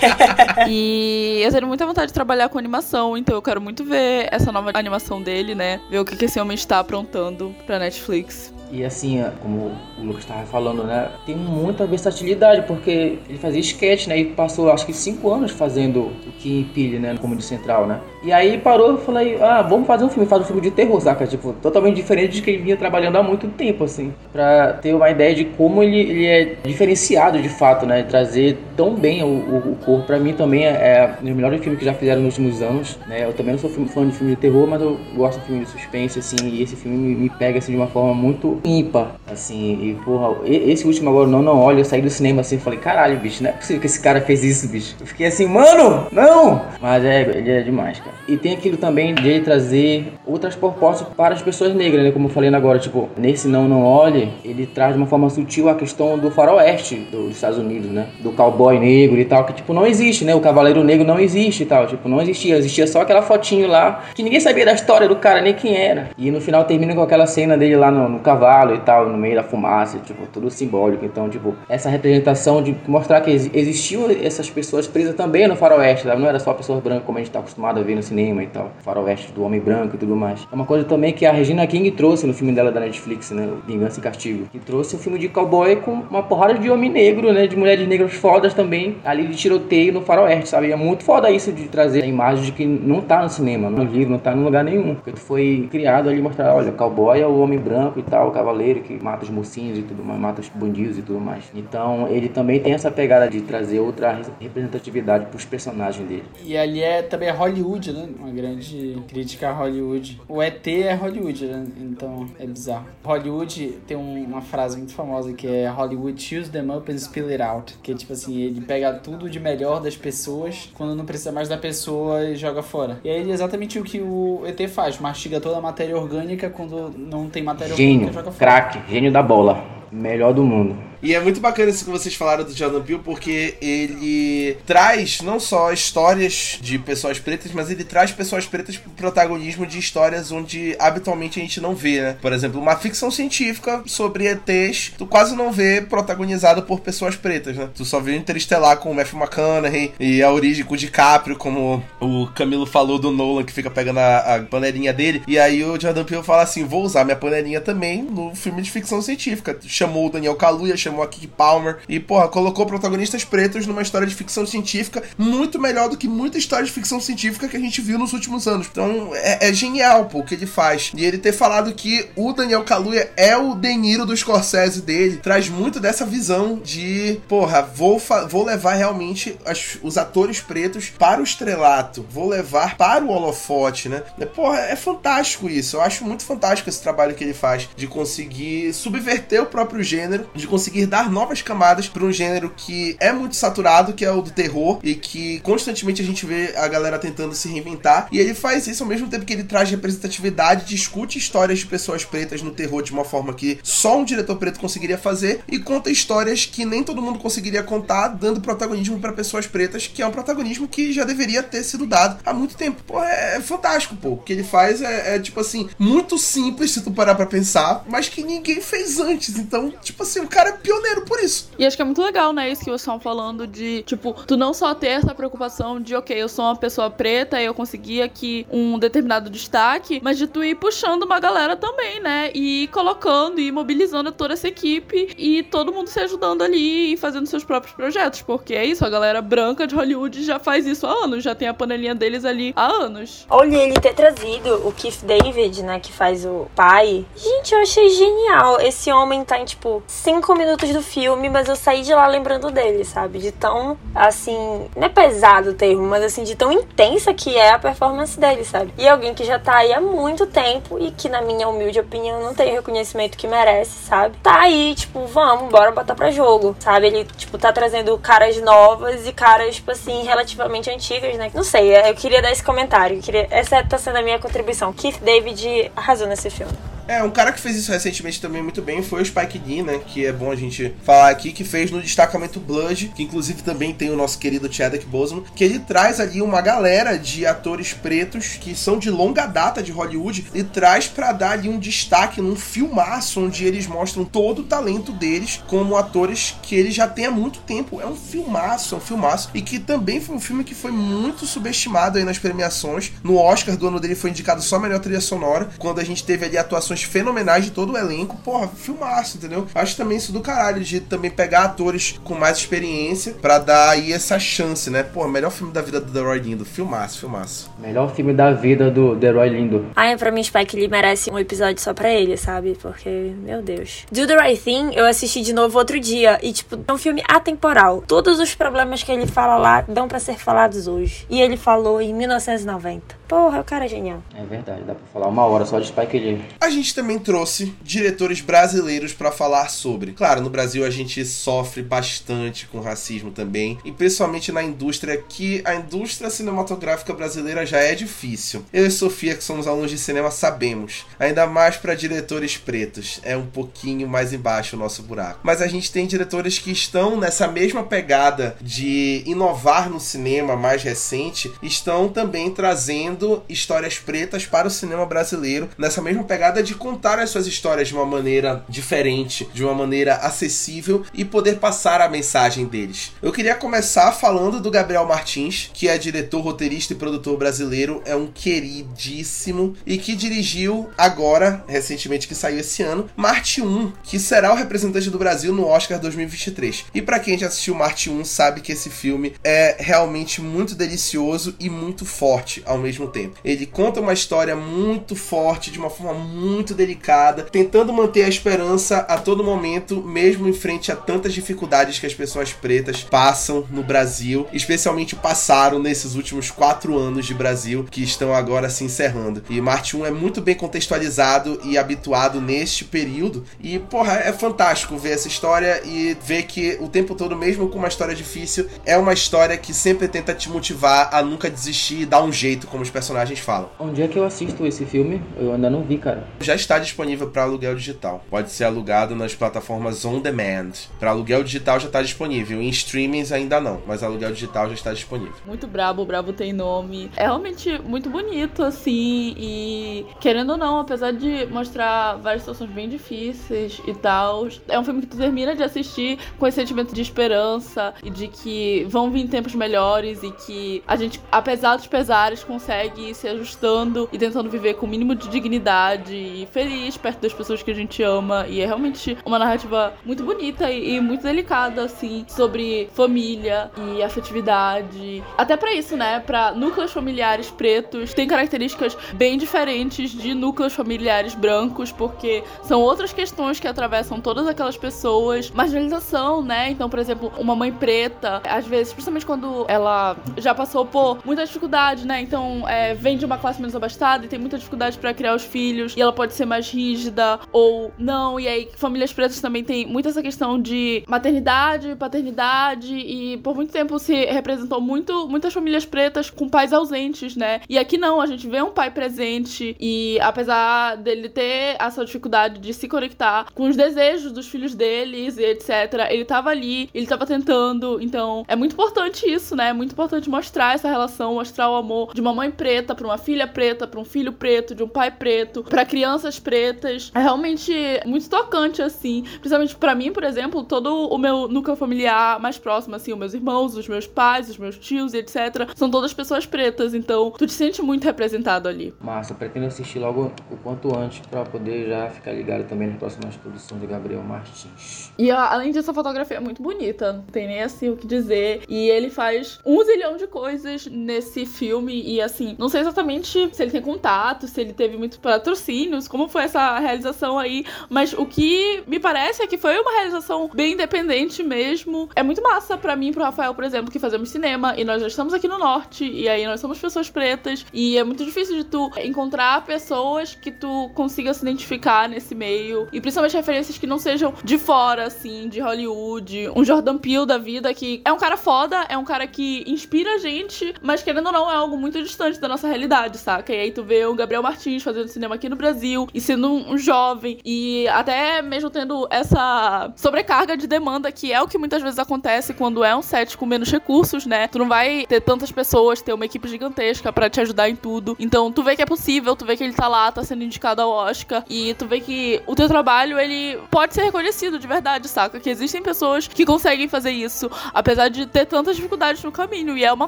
[0.68, 4.52] e eu tenho muita vontade de trabalhar com animação, então eu quero muito ver essa
[4.52, 5.80] nova animação dele, né?
[5.90, 8.54] Ver o que que esse homem está aprontando pra Netflix.
[8.72, 11.10] E assim, como o Lucas estava falando, né?
[11.26, 14.18] Tem muita versatilidade, porque ele fazia sketch, né?
[14.20, 17.14] E passou acho que cinco anos fazendo o Kim Peele, né?
[17.14, 18.00] No Comedy Central, né?
[18.24, 21.00] E aí parou e falei, ah, vamos fazer um filme, faz um filme de terror,
[21.02, 21.26] saca?
[21.26, 24.14] Tipo, totalmente diferente de que ele vinha trabalhando há muito tempo, assim.
[24.32, 28.04] Pra ter uma ideia de como ele, ele é diferenciado de fato, né?
[28.04, 30.06] Trazer tão bem o, o, o corpo.
[30.06, 33.00] Pra mim também é, é um dos melhores filmes que já fizeram nos últimos anos,
[33.08, 33.26] né?
[33.26, 35.72] Eu também não sou fã de filme de terror, mas eu gosto de filme de
[35.72, 36.36] suspense, assim.
[36.44, 39.80] E esse filme me, me pega, assim, de uma forma muito ímpar, assim.
[39.82, 42.80] E, porra, esse último agora, Não Não Olha, eu saí do cinema, assim, e falei,
[42.80, 44.96] caralho, bicho, não é possível que esse cara fez isso, bicho.
[45.00, 46.62] Eu fiquei assim, mano, não!
[46.82, 48.16] Mas é, ele é demais, cara.
[48.28, 52.12] E tem aquilo também de ele trazer outras propostas para as pessoas negras, né?
[52.12, 55.70] Como eu falei agora, tipo, nesse Não Não Olhe, ele traz de uma forma sutil
[55.70, 58.08] a questão do faroeste dos Estados Unidos, né?
[58.20, 60.36] Do cowboy negro e tal, que, tipo, não existe, né?
[60.36, 62.58] O cavaleiro negro não existe e tal, tipo, não existia.
[62.58, 66.10] Existia só aquela fotinho lá, que ninguém sabia da história do cara, nem quem era.
[66.18, 69.18] E no final termina com aquela cena dele lá no, no cavalo e tal, no
[69.18, 71.06] meio da fumaça, tipo, tudo simbólico.
[71.06, 76.06] Então, tipo, essa representação de mostrar que ex- existiam essas pessoas presas também no faroeste,
[76.08, 76.22] sabe?
[76.22, 78.48] Não era só pessoas brancas como a gente tá acostumado a ver no cinema e
[78.48, 78.72] tal.
[78.80, 80.48] Faroeste do homem branco e tudo mais.
[80.52, 83.48] É uma coisa também que a Regina King trouxe no filme dela da Netflix, né?
[83.68, 84.46] Vingança e Castigo.
[84.52, 87.48] Que trouxe um filme de cowboy com uma porrada de homem negro, né?
[87.48, 90.72] De mulheres negras fodas também, ali de tiroteio no faroeste, sabe?
[90.72, 93.84] É muito foda isso de trazer a imagem de que não tá no cinema, no
[93.84, 94.96] livro, não tá em lugar nenhum.
[94.96, 98.82] Porque tu foi criado ali mostrar, olha, cowboy é o homem branco e tal, cavaleiro
[98.82, 101.44] que mata os mocinhos e tudo mais, mata os bandidos e tudo mais.
[101.54, 106.24] Então ele também tem essa pegada de trazer outra representatividade pros personagens dele.
[106.44, 108.08] E ali é também Hollywood, né?
[108.20, 110.20] Uma grande crítica a Hollywood.
[110.28, 111.66] O ET é Hollywood, né?
[111.80, 112.86] Então é bizarro.
[113.04, 117.28] Hollywood tem um- uma frase muito famosa que é Hollywood chews them up and spill
[117.30, 117.74] it out.
[117.84, 121.50] Que é tipo assim, ele pega tudo de melhor das pessoas, quando não precisa mais
[121.50, 123.00] da pessoa e joga fora.
[123.04, 126.92] E aí é exatamente o que o ET faz, mastiga toda a matéria orgânica quando
[126.98, 128.29] não tem matéria Gênio, orgânica joga.
[128.38, 129.79] Craque, gênio da bola.
[129.92, 130.90] Melhor do mundo.
[131.02, 135.40] E é muito bacana isso que vocês falaram do Jordan Peele, porque ele traz não
[135.40, 140.76] só histórias de pessoas pretas, mas ele traz pessoas pretas pro protagonismo de histórias onde
[140.78, 142.18] habitualmente a gente não vê, né?
[142.22, 147.56] Por exemplo, uma ficção científica sobre ETs, tu quase não vê protagonizada por pessoas pretas,
[147.56, 147.70] né?
[147.74, 151.82] Tu só vê Interestelar com o Matthew McConaughey e a origem com o DiCaprio, como
[152.02, 155.24] o Camilo falou do Nolan, que fica pegando a, a panelinha dele.
[155.26, 158.70] E aí o Jordan Peele fala assim, vou usar minha panelinha também no filme de
[158.70, 159.58] ficção científica.
[159.80, 164.06] Chamou o Daniel Kaluuya, chamou a Kiki Palmer e, porra, colocou protagonistas pretos numa história
[164.06, 167.80] de ficção científica muito melhor do que muita história de ficção científica que a gente
[167.80, 168.68] viu nos últimos anos.
[168.70, 170.92] Então é, é genial, pô, o que ele faz.
[170.94, 175.16] E ele ter falado que o Daniel Kaluuya é o De Niro do Scorsese dele,
[175.18, 181.22] traz muito dessa visão de, porra, vou, vou levar realmente as, os atores pretos para
[181.22, 184.04] o estrelato, vou levar para o holofote, né?
[184.36, 185.78] Porra, é fantástico isso.
[185.78, 190.30] Eu acho muito fantástico esse trabalho que ele faz de conseguir subverter o próprio gênero,
[190.34, 194.22] de conseguir dar novas camadas para um gênero que é muito saturado, que é o
[194.22, 198.08] do terror, e que constantemente a gente vê a galera tentando se reinventar.
[198.12, 202.04] E ele faz isso ao mesmo tempo que ele traz representatividade, discute histórias de pessoas
[202.04, 205.90] pretas no terror de uma forma que só um diretor preto conseguiria fazer, e conta
[205.90, 210.12] histórias que nem todo mundo conseguiria contar, dando protagonismo para pessoas pretas, que é um
[210.12, 212.82] protagonismo que já deveria ter sido dado há muito tempo.
[212.86, 214.10] Pô, é, é fantástico, pô.
[214.10, 217.84] O que ele faz é, é, tipo assim, muito simples se tu parar pra pensar,
[217.88, 219.38] mas que ninguém fez antes.
[219.38, 221.50] Então, tipo assim, o cara é pioneiro por isso.
[221.58, 222.50] E acho que é muito legal, né?
[222.50, 226.16] Isso que vocês estão falando de, tipo, tu não só ter essa preocupação de, ok,
[226.16, 230.44] eu sou uma pessoa preta e eu consegui aqui um determinado destaque, mas de tu
[230.44, 232.32] ir puxando uma galera também, né?
[232.34, 237.28] E colocando e mobilizando toda essa equipe e todo mundo se ajudando ali e fazendo
[237.28, 238.22] seus próprios projetos.
[238.22, 241.48] Porque é isso, a galera branca de Hollywood já faz isso há anos, já tem
[241.48, 243.26] a panelinha deles ali há anos.
[243.30, 247.06] Olha, ele ter trazido o Keith David, né, que faz o pai.
[247.16, 248.60] Gente, eu achei genial.
[248.62, 252.50] Esse homem tá em, tipo, cinco minutos do filme, mas eu saí de lá lembrando
[252.52, 253.20] dele, sabe?
[253.20, 257.52] De tão, assim, não é pesado o termo, mas assim, de tão intensa que é
[257.52, 258.74] a performance dele, sabe?
[258.78, 262.22] E alguém que já tá aí há muito tempo e que, na minha humilde opinião,
[262.22, 264.16] não tem o reconhecimento que merece, sabe?
[264.22, 266.88] Tá aí, tipo, vamos, bora botar pra jogo, sabe?
[266.88, 271.32] Ele, tipo, tá trazendo caras novas e caras, tipo assim, relativamente antigas, né?
[271.34, 273.02] Não sei, eu queria dar esse comentário.
[273.02, 273.28] Queria...
[273.30, 274.72] Essa tá sendo a minha contribuição.
[274.74, 276.54] Keith David arrasou nesse filme.
[276.90, 279.80] É, um cara que fez isso recentemente também muito bem foi o Spike Lee, né?
[279.86, 283.76] Que é bom a gente falar aqui, que fez no destacamento Blood, que inclusive também
[283.76, 288.40] tem o nosso querido Chadwick Boseman, que ele traz ali uma galera de atores pretos
[288.42, 292.36] que são de longa data de Hollywood e traz para dar ali um destaque num
[292.36, 297.12] filmaço onde eles mostram todo o talento deles como atores que eles já têm há
[297.12, 297.80] muito tempo.
[297.80, 299.30] É um filmaço, é um filmaço.
[299.36, 302.94] E que também foi um filme que foi muito subestimado aí nas premiações.
[303.04, 306.26] No Oscar do ano dele foi indicado só melhor trilha sonora, quando a gente teve
[306.26, 308.18] ali atuações fenomenais de todo o elenco.
[308.18, 309.48] Porra, filmaço, entendeu?
[309.54, 313.92] Acho também isso do caralho, de também pegar atores com mais experiência para dar aí
[313.94, 314.84] essa chance, né?
[314.84, 316.46] Porra, melhor filme da vida do The Roy Lindo.
[316.46, 317.52] Filmaço, filmaço.
[317.60, 319.72] Melhor filme da vida do The Roy Lindo.
[319.76, 322.58] Ai, pra mim, Spike Lee merece um episódio só pra ele, sabe?
[322.62, 323.86] Porque, meu Deus.
[323.92, 326.20] Do The Right Thing, eu assisti de novo outro dia.
[326.22, 327.84] E, tipo, é um filme atemporal.
[327.88, 331.06] Todos os problemas que ele fala lá dão para ser falados hoje.
[331.10, 332.99] E ele falou em 1990.
[333.10, 334.04] Porra, o cara é genial.
[334.16, 336.22] É verdade, dá pra falar uma hora só de Spike Lee.
[336.40, 339.94] A gente também trouxe diretores brasileiros para falar sobre.
[339.94, 345.42] Claro, no Brasil a gente sofre bastante com racismo também, e principalmente na indústria que
[345.44, 348.46] a indústria cinematográfica brasileira já é difícil.
[348.54, 350.86] Eu e Sofia, que somos alunos de cinema, sabemos.
[351.00, 355.22] Ainda mais para diretores pretos, é um pouquinho mais embaixo o nosso buraco.
[355.24, 360.62] Mas a gente tem diretores que estão nessa mesma pegada de inovar no cinema mais
[360.62, 367.00] recente, estão também trazendo histórias pretas para o cinema brasileiro, nessa mesma pegada de contar
[367.00, 371.90] as suas histórias de uma maneira diferente, de uma maneira acessível e poder passar a
[371.90, 372.92] mensagem deles.
[373.02, 377.96] Eu queria começar falando do Gabriel Martins, que é diretor, roteirista e produtor brasileiro, é
[377.96, 384.32] um queridíssimo e que dirigiu agora, recentemente que saiu esse ano, Marte 1, que será
[384.34, 386.66] o representante do Brasil no Oscar 2023.
[386.74, 391.36] E para quem já assistiu Marte 1 sabe que esse filme é realmente muito delicioso
[391.40, 393.18] e muito forte ao mesmo tempo.
[393.24, 398.80] Ele conta uma história muito forte, de uma forma muito delicada, tentando manter a esperança
[398.80, 403.64] a todo momento, mesmo em frente a tantas dificuldades que as pessoas pretas passam no
[403.64, 409.24] Brasil, especialmente passaram nesses últimos quatro anos de Brasil que estão agora se encerrando.
[409.30, 413.26] E Marte 1 é muito bem contextualizado e habituado neste período.
[413.40, 417.58] E, porra, é fantástico ver essa história e ver que o tempo todo, mesmo com
[417.58, 421.86] uma história difícil, é uma história que sempre tenta te motivar a nunca desistir e
[421.86, 423.50] dar um jeito como os personagens falam.
[423.60, 425.02] Onde é que eu assisto esse filme?
[425.18, 426.08] Eu ainda não vi, cara.
[426.22, 428.02] Já está disponível para aluguel digital.
[428.10, 430.52] Pode ser alugado nas plataformas on demand.
[430.80, 432.42] Para aluguel digital já está disponível.
[432.42, 435.14] Em streamings ainda não, mas aluguel digital já está disponível.
[435.26, 436.90] Muito brabo, o brabo tem nome.
[436.96, 442.70] É realmente muito bonito, assim, e querendo ou não, apesar de mostrar várias situações bem
[442.70, 446.82] difíceis e tal, é um filme que tu termina de assistir com esse sentimento de
[446.82, 452.24] esperança e de que vão vir tempos melhores e que a gente, apesar dos pesares,
[452.24, 457.14] consegue se ajustando e tentando viver com o mínimo de dignidade e feliz perto das
[457.14, 458.26] pessoas que a gente ama.
[458.28, 463.84] E é realmente uma narrativa muito bonita e, e muito delicada, assim, sobre família e
[463.84, 465.04] afetividade.
[465.18, 466.00] Até para isso, né?
[466.00, 472.94] Pra núcleos familiares pretos, tem características bem diferentes de núcleos familiares brancos, porque são outras
[472.94, 475.32] questões que atravessam todas aquelas pessoas.
[475.32, 476.50] Marginalização, né?
[476.50, 481.26] Então, por exemplo, uma mãe preta, às vezes, principalmente quando ela já passou por muita
[481.26, 482.02] dificuldade, né?
[482.02, 485.24] Então, é, vem de uma classe menos abastada e tem muita dificuldade para criar os
[485.24, 488.20] filhos, e ela pode ser mais rígida ou não.
[488.20, 493.52] E aí, famílias pretas também tem muita essa questão de maternidade, paternidade, e por muito
[493.52, 497.42] tempo se representou muito muitas famílias pretas com pais ausentes, né?
[497.50, 502.40] E aqui não, a gente vê um pai presente e apesar dele ter essa dificuldade
[502.40, 506.86] de se conectar com os desejos dos filhos deles e etc, ele tava ali, ele
[506.86, 507.82] tava tentando.
[507.82, 509.50] Então, é muito importante isso, né?
[509.50, 512.98] É muito importante mostrar essa relação, mostrar o amor de uma mãe preta para uma
[512.98, 516.90] filha preta, para um filho preto, de um pai preto, para crianças pretas.
[516.96, 517.54] É realmente
[517.86, 522.78] muito tocante assim, principalmente para mim, por exemplo, todo o meu núcleo familiar mais próximo
[522.78, 526.74] assim, os meus irmãos, os meus pais, os meus tios, etc, são todas pessoas pretas,
[526.74, 528.74] então tu te sente muito representado ali.
[528.80, 533.18] Massa, pretendo assistir logo o quanto antes para poder já ficar ligado também nas próximas
[533.18, 534.94] produções de Gabriel Martins.
[534.98, 538.44] E além disso, a fotografia é muito bonita, não tem nem assim o que dizer.
[538.48, 541.82] E ele faz um zilhão de coisas nesse filme.
[541.82, 546.08] E assim, não sei exatamente se ele tem contato, se ele teve muitos patrocínios, como
[546.08, 547.46] foi essa realização aí.
[547.70, 551.90] Mas o que me parece é que foi uma realização bem independente mesmo.
[551.96, 554.82] É muito massa para mim e pro Rafael, por exemplo, que fazemos cinema e nós
[554.82, 555.86] já estamos aqui no norte.
[555.86, 557.46] E aí nós somos pessoas pretas.
[557.54, 562.68] E é muito difícil de tu encontrar pessoas que tu consiga se identificar nesse meio.
[562.72, 566.32] E principalmente referências que não sejam de fora, assim, de Hollywood.
[566.36, 569.96] Um Jordan Peele da vida que é um cara foda, é um cara que inspira
[569.96, 573.34] a gente, mas querendo ou não, é algo muito distante da nossa realidade, saca?
[573.34, 576.58] E aí tu vê o Gabriel Martins fazendo cinema aqui no Brasil e sendo um,
[576.58, 581.80] jovem e até mesmo tendo essa sobrecarga de demanda que é o que muitas vezes
[581.80, 584.28] acontece quando é um set com menos recursos, né?
[584.28, 587.96] Tu não vai ter tantas pessoas, ter uma equipe gigantesca para te ajudar em tudo.
[588.00, 590.62] Então tu vê que é possível, tu vê que ele tá lá, tá sendo indicado
[590.62, 594.88] ao Oscar e tu vê que o teu trabalho ele pode ser reconhecido de verdade,
[594.88, 595.20] saca?
[595.20, 599.58] Que existem pessoas que conseguem fazer isso, apesar de ter tantas dificuldades no caminho.
[599.58, 599.88] E é uma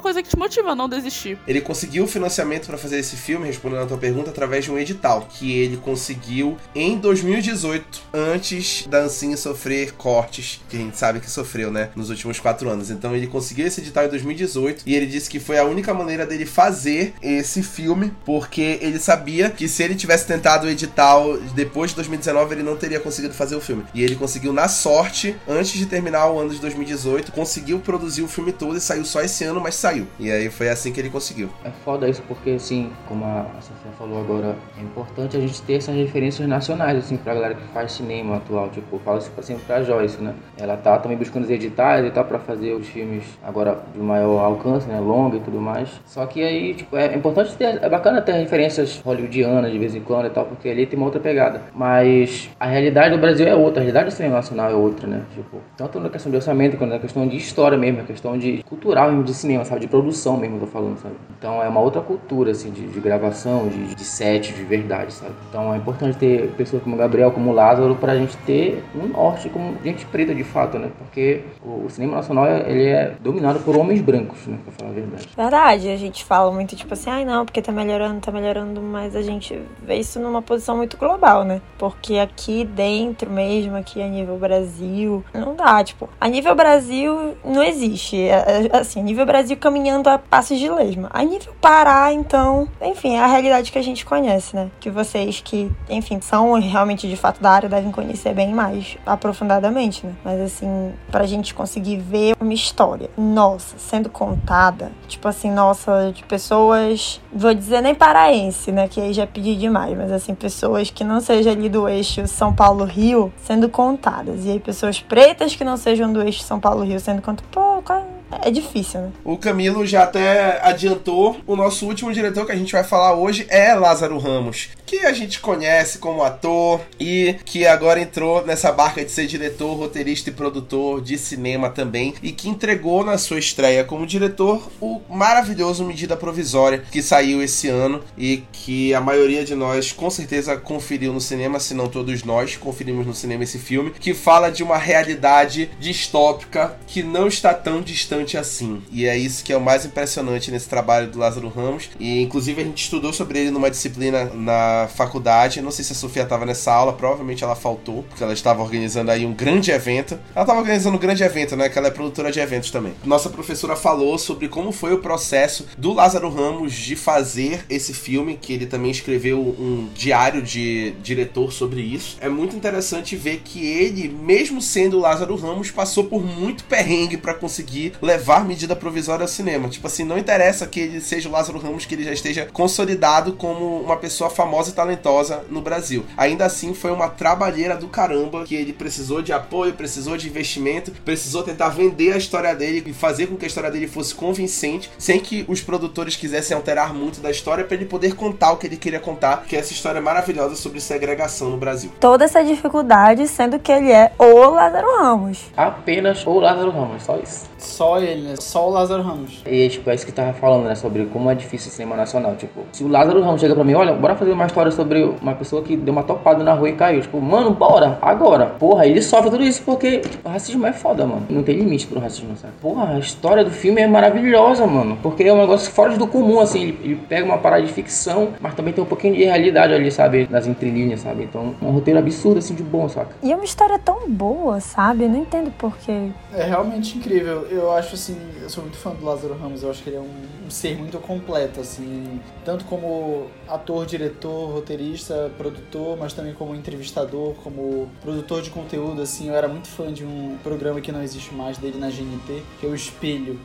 [0.00, 1.38] coisa que te motiva a não desistir.
[1.46, 5.26] Ele conseguiu financiamento para fazer esse filme, respondendo a tua pergunta, através de um edital
[5.28, 11.28] que ele conseguiu em 2018, antes da Ancine sofrer cortes, que a gente sabe que
[11.28, 12.90] sofreu, né, nos últimos quatro anos.
[12.90, 16.24] Então ele conseguiu esse edital em 2018 e ele disse que foi a única maneira
[16.24, 21.90] dele fazer esse filme, porque ele sabia que se ele tivesse tentado o edital depois
[21.90, 23.84] de 2019, ele não teria conseguido fazer o filme.
[23.92, 28.28] E ele conseguiu, na sorte, antes de terminar o ano de 2018, conseguiu produzir o
[28.28, 30.06] filme todo e saiu só esse ano, mas saiu.
[30.20, 31.50] E aí foi assim que ele conseguiu.
[31.64, 35.74] É foda isso porque, assim, como a Sofia falou agora, é importante a gente ter
[35.74, 38.68] essas referências nacionais, assim, pra galera que faz cinema atual.
[38.68, 40.34] Tipo, falo isso assim pra Joyce, né?
[40.56, 44.38] Ela tá também buscando os editais e tal pra fazer os filmes agora de maior
[44.38, 45.00] alcance, né?
[45.00, 45.88] Longa e tudo mais.
[46.06, 50.00] Só que aí, tipo, é importante ter, é bacana ter referências hollywoodianas de vez em
[50.00, 51.62] quando e tal, porque ali tem uma outra pegada.
[51.74, 55.22] Mas a realidade do Brasil é outra, a realidade do cinema nacional é outra, né?
[55.34, 58.62] Tipo, tanto na questão de orçamento quanto na questão de história mesmo, a questão de
[58.68, 59.80] cultural mesmo de cinema, sabe?
[59.80, 61.14] De produção mesmo, eu tô falando, sabe?
[61.38, 65.34] Então é uma outra cultura, assim, de, de gravação, de, de set, de verdade, sabe?
[65.48, 69.76] Então é importante ter pessoas como Gabriel, como Lázaro, pra gente ter um norte como
[69.82, 70.90] gente preta de fato, né?
[70.98, 74.58] Porque o, o cinema nacional, ele é dominado por homens brancos, né?
[74.64, 75.28] Pra falar a verdade.
[75.36, 79.14] Verdade, a gente fala muito tipo assim, ai não, porque tá melhorando, tá melhorando, mas
[79.16, 81.60] a gente vê isso numa posição muito global, né?
[81.78, 87.62] Porque aqui dentro mesmo, aqui a nível Brasil, não dá, tipo, a nível Brasil não
[87.62, 88.16] existe.
[88.16, 91.08] É, é, assim, a nível Brasil caminhando a passos de lesma.
[91.12, 94.70] A nível Pará, então, enfim, é a realidade que a gente conhece, né?
[94.80, 100.06] Que vocês que, enfim, são realmente de fato da área devem conhecer bem mais aprofundadamente,
[100.06, 100.14] né?
[100.24, 106.22] Mas assim, pra gente conseguir ver uma história, nossa, sendo contada, tipo assim, nossa, de
[106.24, 108.88] pessoas, vou dizer nem paraense, né?
[108.88, 112.54] Que aí já pedi demais, mas assim, pessoas que não sejam ali do eixo São
[112.54, 114.44] Paulo-Rio sendo contadas.
[114.44, 117.50] E aí, pessoas pretas que não sejam do eixo São Paulo-Rio sendo contadas.
[117.50, 118.04] Pô, qual
[118.42, 119.12] é difícil, né?
[119.24, 121.36] O Camilo já até adiantou.
[121.46, 125.12] O nosso último diretor que a gente vai falar hoje é Lázaro Ramos, que a
[125.12, 130.32] gente conhece como ator e que agora entrou nessa barca de ser diretor, roteirista e
[130.32, 136.16] produtor de cinema também e que entregou na sua estreia como diretor o maravilhoso Medida
[136.16, 141.20] Provisória que saiu esse ano e que a maioria de nós com certeza conferiu no
[141.20, 145.70] cinema, se não todos nós conferimos no cinema esse filme, que fala de uma realidade
[145.80, 148.82] distópica que não está tão distante assim.
[148.90, 151.90] E é isso que é o mais impressionante nesse trabalho do Lázaro Ramos.
[151.98, 155.60] E inclusive a gente estudou sobre ele numa disciplina na faculdade.
[155.60, 159.10] Não sei se a Sofia estava nessa aula, provavelmente ela faltou, porque ela estava organizando
[159.10, 160.18] aí um grande evento.
[160.34, 161.68] Ela estava organizando um grande evento, né?
[161.68, 162.94] Que ela é produtora de eventos também.
[163.04, 168.38] Nossa professora falou sobre como foi o processo do Lázaro Ramos de fazer esse filme,
[168.40, 172.16] que ele também escreveu um diário de diretor sobre isso.
[172.20, 177.16] É muito interessante ver que ele, mesmo sendo o Lázaro Ramos, passou por muito perrengue
[177.16, 179.68] para conseguir levar medida provisória ao cinema.
[179.68, 183.32] Tipo assim, não interessa que ele seja o Lázaro Ramos, que ele já esteja consolidado
[183.32, 186.04] como uma pessoa famosa e talentosa no Brasil.
[186.16, 190.92] Ainda assim, foi uma trabalheira do caramba que ele precisou de apoio, precisou de investimento,
[191.04, 194.90] precisou tentar vender a história dele e fazer com que a história dele fosse convincente,
[194.98, 198.66] sem que os produtores quisessem alterar muito da história para ele poder contar o que
[198.66, 201.90] ele queria contar, que é essa história maravilhosa sobre segregação no Brasil.
[201.98, 205.50] Toda essa dificuldade, sendo que ele é o Lázaro Ramos.
[205.56, 207.50] Apenas o Lázaro Ramos, só isso.
[207.58, 208.34] Só ele, né?
[208.38, 209.42] Só o Lázaro Ramos.
[209.46, 210.74] E tipo, é isso que tava falando, né?
[210.74, 212.34] Sobre como é difícil o cinema nacional.
[212.36, 215.34] Tipo, se o Lázaro Ramos chega pra mim, olha, bora fazer uma história sobre uma
[215.34, 217.00] pessoa que deu uma topada na rua e caiu.
[217.00, 218.46] Tipo, mano, bora, agora.
[218.46, 221.26] Porra, ele sofre tudo isso porque o racismo é foda, mano.
[221.28, 222.54] Não tem limite pro racismo, sabe?
[222.60, 224.98] Porra, a história do filme é maravilhosa, mano.
[225.02, 226.62] Porque é um negócio fora do comum, assim.
[226.62, 229.90] Ele, ele pega uma parada de ficção, mas também tem um pouquinho de realidade ali,
[229.90, 230.28] sabe?
[230.30, 231.24] Nas entrelinhas, sabe?
[231.24, 233.10] Então, é um roteiro absurdo, assim, de bom, saca?
[233.22, 235.04] E é uma história tão boa, sabe?
[235.04, 236.08] Eu não entendo porquê.
[236.34, 237.46] É realmente incrível.
[237.50, 240.00] Eu acho assim, eu sou muito fã do Lázaro Ramos, eu acho que ele é
[240.00, 246.54] um, um ser muito completo, assim, tanto como ator, diretor, roteirista, produtor, mas também como
[246.54, 251.02] entrevistador, como produtor de conteúdo, assim, eu era muito fã de um programa que não
[251.02, 253.38] existe mais dele na GNT, que é o Espelho.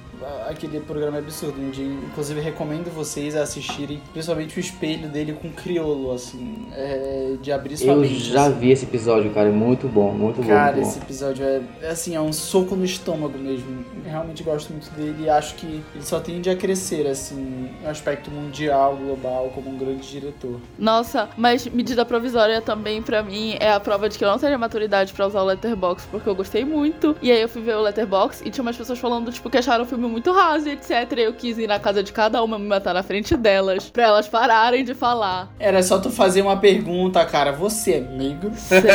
[0.47, 1.71] Aquele programa é absurdo, né?
[2.09, 7.77] inclusive recomendo vocês a assistirem, principalmente o espelho dele com criolo, assim, é, de abrir
[7.77, 8.19] sua Eu mente.
[8.19, 8.59] já assim.
[8.59, 9.49] vi esse episódio, cara.
[9.49, 10.47] É muito bom, muito bom.
[10.47, 10.81] Cara, bom.
[10.81, 13.85] esse episódio é, é assim, é um soco no estômago mesmo.
[14.05, 17.89] Eu realmente gosto muito dele e acho que ele só tende a crescer, assim, no
[17.89, 20.59] aspecto mundial, global, como um grande diretor.
[20.79, 24.57] Nossa, mas medida provisória também, pra mim, é a prova de que eu não teria
[24.57, 27.15] maturidade pra usar o Letterboxd, porque eu gostei muito.
[27.21, 29.83] E aí eu fui ver o Letterboxd e tinha umas pessoas falando, tipo, que acharam
[29.83, 31.11] o filme muito raso e etc.
[31.17, 34.03] E eu quis ir na casa de cada uma, me matar na frente delas, pra
[34.03, 35.51] elas pararem de falar.
[35.59, 38.51] Era só tu fazer uma pergunta, cara, você é negro?
[38.55, 38.87] Sério.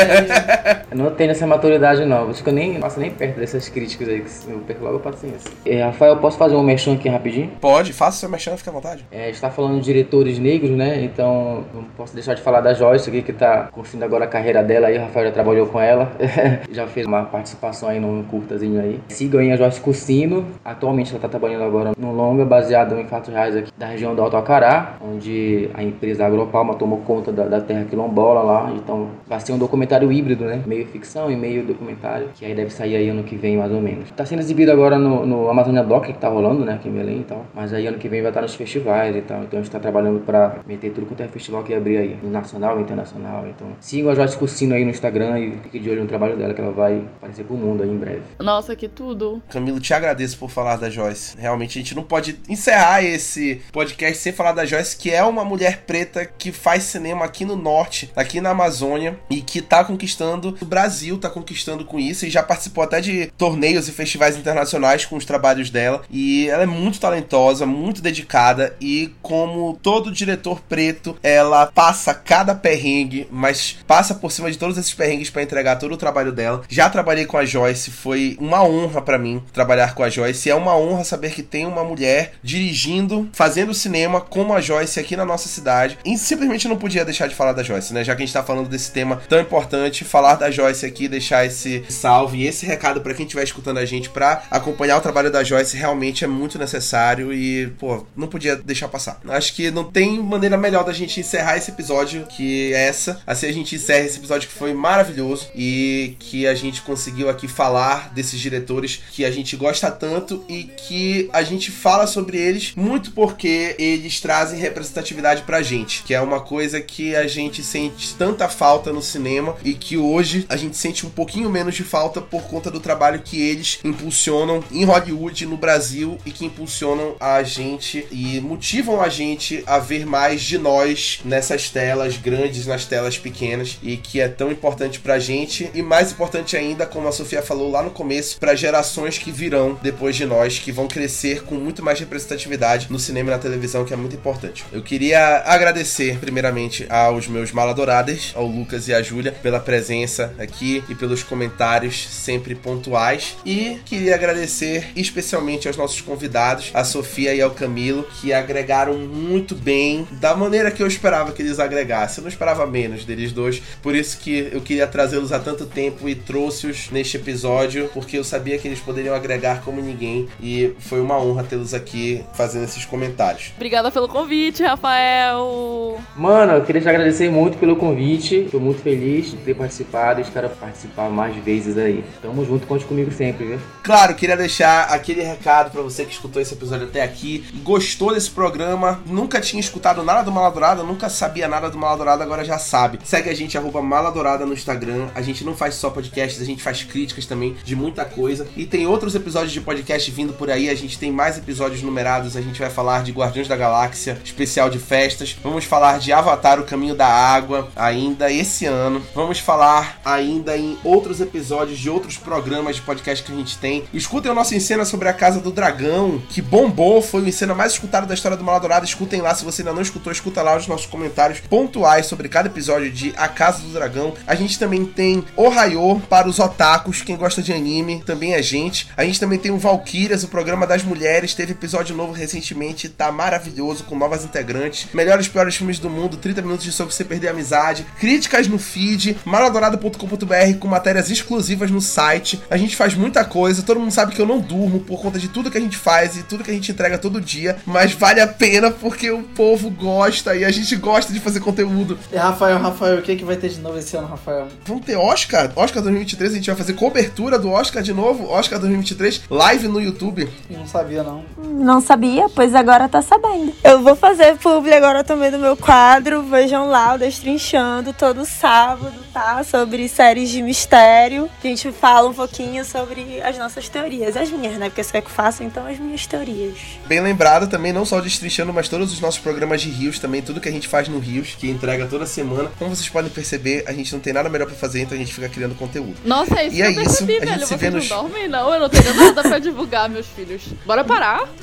[0.91, 2.31] Eu não tenho essa maturidade, não.
[2.31, 5.01] Acho que eu nem passo nem perto dessas críticas aí, que eu perco logo a
[5.01, 5.51] paciência.
[5.65, 7.51] É, Rafael, posso fazer um merchan aqui rapidinho?
[7.61, 9.05] Pode, faça seu mexendo, fica à vontade.
[9.11, 11.03] É, a gente tá falando de diretores negros, né?
[11.03, 14.63] Então, não posso deixar de falar da Joyce aqui, que tá construindo agora a carreira
[14.63, 14.99] dela aí.
[14.99, 16.13] O Rafael já trabalhou com ela.
[16.71, 19.01] já fez uma participação aí num curtazinho aí.
[19.09, 20.47] Sigam aí a Joyce Cursino.
[20.65, 24.23] Atualmente ela tá trabalhando agora num longa baseado em fatos reais aqui da região do
[24.23, 28.73] Alto Acará, onde a empresa Agropalma tomou conta da, da terra quilombola lá.
[28.75, 30.63] Então, vai ser um documentário híbrido, né?
[30.67, 33.81] Meio ficção e meio documentário, que aí deve sair aí ano que vem, mais ou
[33.81, 34.11] menos.
[34.13, 36.75] Tá sendo exibido agora no, no Amazônia Doc, que tá rolando, né?
[36.75, 37.45] Aqui em Belém e tal.
[37.55, 39.43] Mas aí ano que vem vai estar nos festivais e tal.
[39.43, 42.19] Então a gente tá trabalhando pra meter tudo quanto é festival que abrir aí.
[42.23, 43.47] Nacional e internacional.
[43.49, 46.55] Então sigam a Joyce Cursino aí no Instagram e fique de olho no trabalho dela,
[46.55, 48.23] que ela vai aparecer pro mundo aí em breve.
[48.39, 49.43] Nossa, que tudo.
[49.49, 51.35] Camilo, te agradeço por falar da Joyce.
[51.37, 55.45] Realmente, a gente não pode encerrar esse podcast sem falar da Joyce, que é uma
[55.45, 60.57] mulher preta que faz cinema aqui no norte, aqui na Amazônia, e que tá conquistando
[60.61, 65.05] o Brasil, tá conquistando com isso, e já participou até de torneios e festivais internacionais
[65.05, 66.03] com os trabalhos dela.
[66.11, 72.55] E ela é muito talentosa, muito dedicada, e como todo diretor preto, ela passa cada
[72.55, 76.63] perrengue, mas passa por cima de todos esses perrengues para entregar todo o trabalho dela.
[76.69, 80.51] Já trabalhei com a Joyce, foi uma honra para mim trabalhar com a Joyce.
[80.51, 85.17] É uma honra saber que tem uma mulher dirigindo, fazendo cinema como a Joyce aqui
[85.17, 85.99] na nossa cidade.
[86.05, 88.05] E simplesmente não podia deixar de falar da Joyce, né?
[88.05, 91.45] Já que a gente tá falando desse tema tão importante, falar da Joyce aqui, deixar
[91.47, 95.31] esse salve e esse recado para quem estiver escutando a gente para acompanhar o trabalho
[95.31, 99.21] da Joyce realmente é muito necessário e, pô, não podia deixar passar.
[99.29, 103.21] Acho que não tem maneira melhor da gente encerrar esse episódio que essa.
[103.27, 107.49] Assim a gente encerra esse episódio que foi maravilhoso e que a gente conseguiu aqui
[107.49, 112.73] falar desses diretores que a gente gosta tanto e que a gente fala sobre eles
[112.77, 118.15] muito porque eles trazem representatividade pra gente, que é uma coisa que a gente sente
[118.15, 122.21] tanta falta no cinema e que hoje a gente sente um pouquinho menos de falta
[122.21, 127.43] por conta do trabalho que eles impulsionam em Hollywood, no Brasil e que impulsionam a
[127.43, 133.19] gente e motivam a gente a ver mais de nós nessas telas grandes, nas telas
[133.19, 137.43] pequenas e que é tão importante pra gente e mais importante ainda, como a Sofia
[137.43, 141.57] falou lá no começo, para gerações que virão depois de nós, que vão crescer com
[141.57, 144.65] muito mais representatividade no cinema e na televisão, que é muito importante.
[144.73, 150.85] Eu queria agradecer primeiramente aos meus maladoradas, ao Lucas e à Júlia, pela presença aqui
[150.89, 157.41] e pelos comentários sempre pontuais e queria agradecer especialmente aos nossos convidados, a Sofia e
[157.41, 162.19] ao Camilo, que agregaram muito bem da maneira que eu esperava que eles agregassem.
[162.19, 166.09] Eu não esperava menos deles dois, por isso que eu queria trazê-los há tanto tempo
[166.09, 171.01] e trouxe-os neste episódio, porque eu sabia que eles poderiam agregar como ninguém e foi
[171.01, 173.53] uma honra tê-los aqui fazendo esses comentários.
[173.57, 175.99] Obrigada pelo convite, Rafael.
[176.17, 178.49] Mano, eu queria te agradecer muito pelo convite.
[178.51, 182.05] Tô muito feliz de ter participado e espero participar mais vezes aí.
[182.21, 183.59] Tamo junto, conte comigo sempre, viu?
[183.83, 188.31] Claro, queria deixar aquele recado para você que escutou esse episódio até aqui, gostou desse
[188.31, 192.99] programa, nunca tinha escutado nada do Maladourada, nunca sabia nada do Maladourada, agora já sabe.
[193.05, 195.09] Segue a gente, arroba Maladourada no Instagram.
[195.15, 198.47] A gente não faz só podcasts, a gente faz críticas também de muita coisa.
[198.57, 202.37] E tem outros episódios de podcast vindo por aí, a gente tem mais episódios numerados,
[202.37, 205.37] a gente vai falar de Guardiões da Galáxia, especial de festas.
[205.43, 209.03] Vamos falar de Avatar, o Caminho da Água, ainda esse ano.
[209.15, 213.85] Vamos falar ainda em outros episódios de outros programas de podcast que a gente tem.
[213.93, 217.73] Escutem o nosso Encena sobre a Casa do Dragão, que bombou, foi o Encena mais
[217.73, 218.85] escutado da história do Maladourado.
[218.85, 222.49] Escutem lá, se você ainda não escutou, escuta lá os nossos comentários pontuais sobre cada
[222.49, 224.15] episódio de A Casa do Dragão.
[224.27, 228.43] A gente também tem O Raio para os otakus, quem gosta de anime, também é
[228.43, 228.89] gente.
[228.97, 233.11] A gente também tem o Valkyrias, o programa das mulheres, teve episódio novo recentemente, tá
[233.11, 234.89] maravilhoso, com novas integrantes.
[234.93, 237.87] Melhores e piores filmes do mundo, 30 minutos de sobre você perder a amizade.
[237.99, 242.41] Críticas no feed, maladourado.com.br com matérias exclusivas no site.
[242.51, 245.29] A gente faz muita coisa, todo mundo sabe que eu não durmo por conta de
[245.29, 248.21] tudo que a gente faz e tudo que a gente entrega todo dia, mas vale
[248.21, 251.99] a pena porque o povo gosta e a gente gosta de fazer conteúdo.
[252.13, 254.49] E Rafael, Rafael, o que, que vai ter de novo esse ano, Rafael?
[254.65, 258.59] Vamos ter Oscar, Oscar 2023, a gente vai fazer cobertura do Oscar de novo, Oscar
[258.59, 260.12] 2023, live no YouTube.
[260.21, 261.25] Eu não sabia, não.
[261.39, 262.29] Não sabia?
[262.29, 263.53] Pois agora tá sabendo.
[263.65, 266.23] Eu vou fazer publi agora também do meu quadro.
[266.23, 269.43] Vejam lá, o Destrinchando, todo sábado, tá?
[269.45, 271.29] Sobre séries de mistério.
[271.43, 274.17] A gente fala um pouquinho sobre as nossas teorias.
[274.17, 274.69] As minhas, né?
[274.69, 276.57] Porque você quer que eu faça, então as minhas teorias.
[276.87, 280.23] Bem lembrado também, não só o Destrinchando, mas todos os nossos programas de Rios também,
[280.23, 282.51] tudo que a gente faz no Rios, que entrega toda semana.
[282.59, 285.13] Como vocês podem perceber, a gente não tem nada melhor pra fazer, então a gente
[285.13, 285.95] fica criando conteúdo.
[286.05, 287.47] Nossa, é isso E que é eu isso, percebi, a gente velho.
[287.47, 288.53] se vê Vocês nos- não dormem, não.
[288.55, 290.43] Eu não tenho nada pra divulgar, meus filhos.
[290.67, 291.29] Bora parar.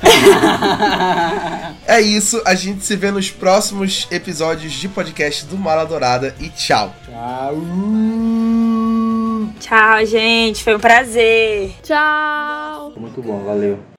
[1.86, 6.48] É isso, a gente se vê nos próximos episódios de podcast do Mala Dourada e
[6.48, 6.94] tchau.
[7.10, 7.56] Tchau.
[9.58, 10.62] Tchau, gente.
[10.62, 11.74] Foi um prazer.
[11.82, 12.92] Tchau.
[12.96, 13.89] Muito bom, valeu.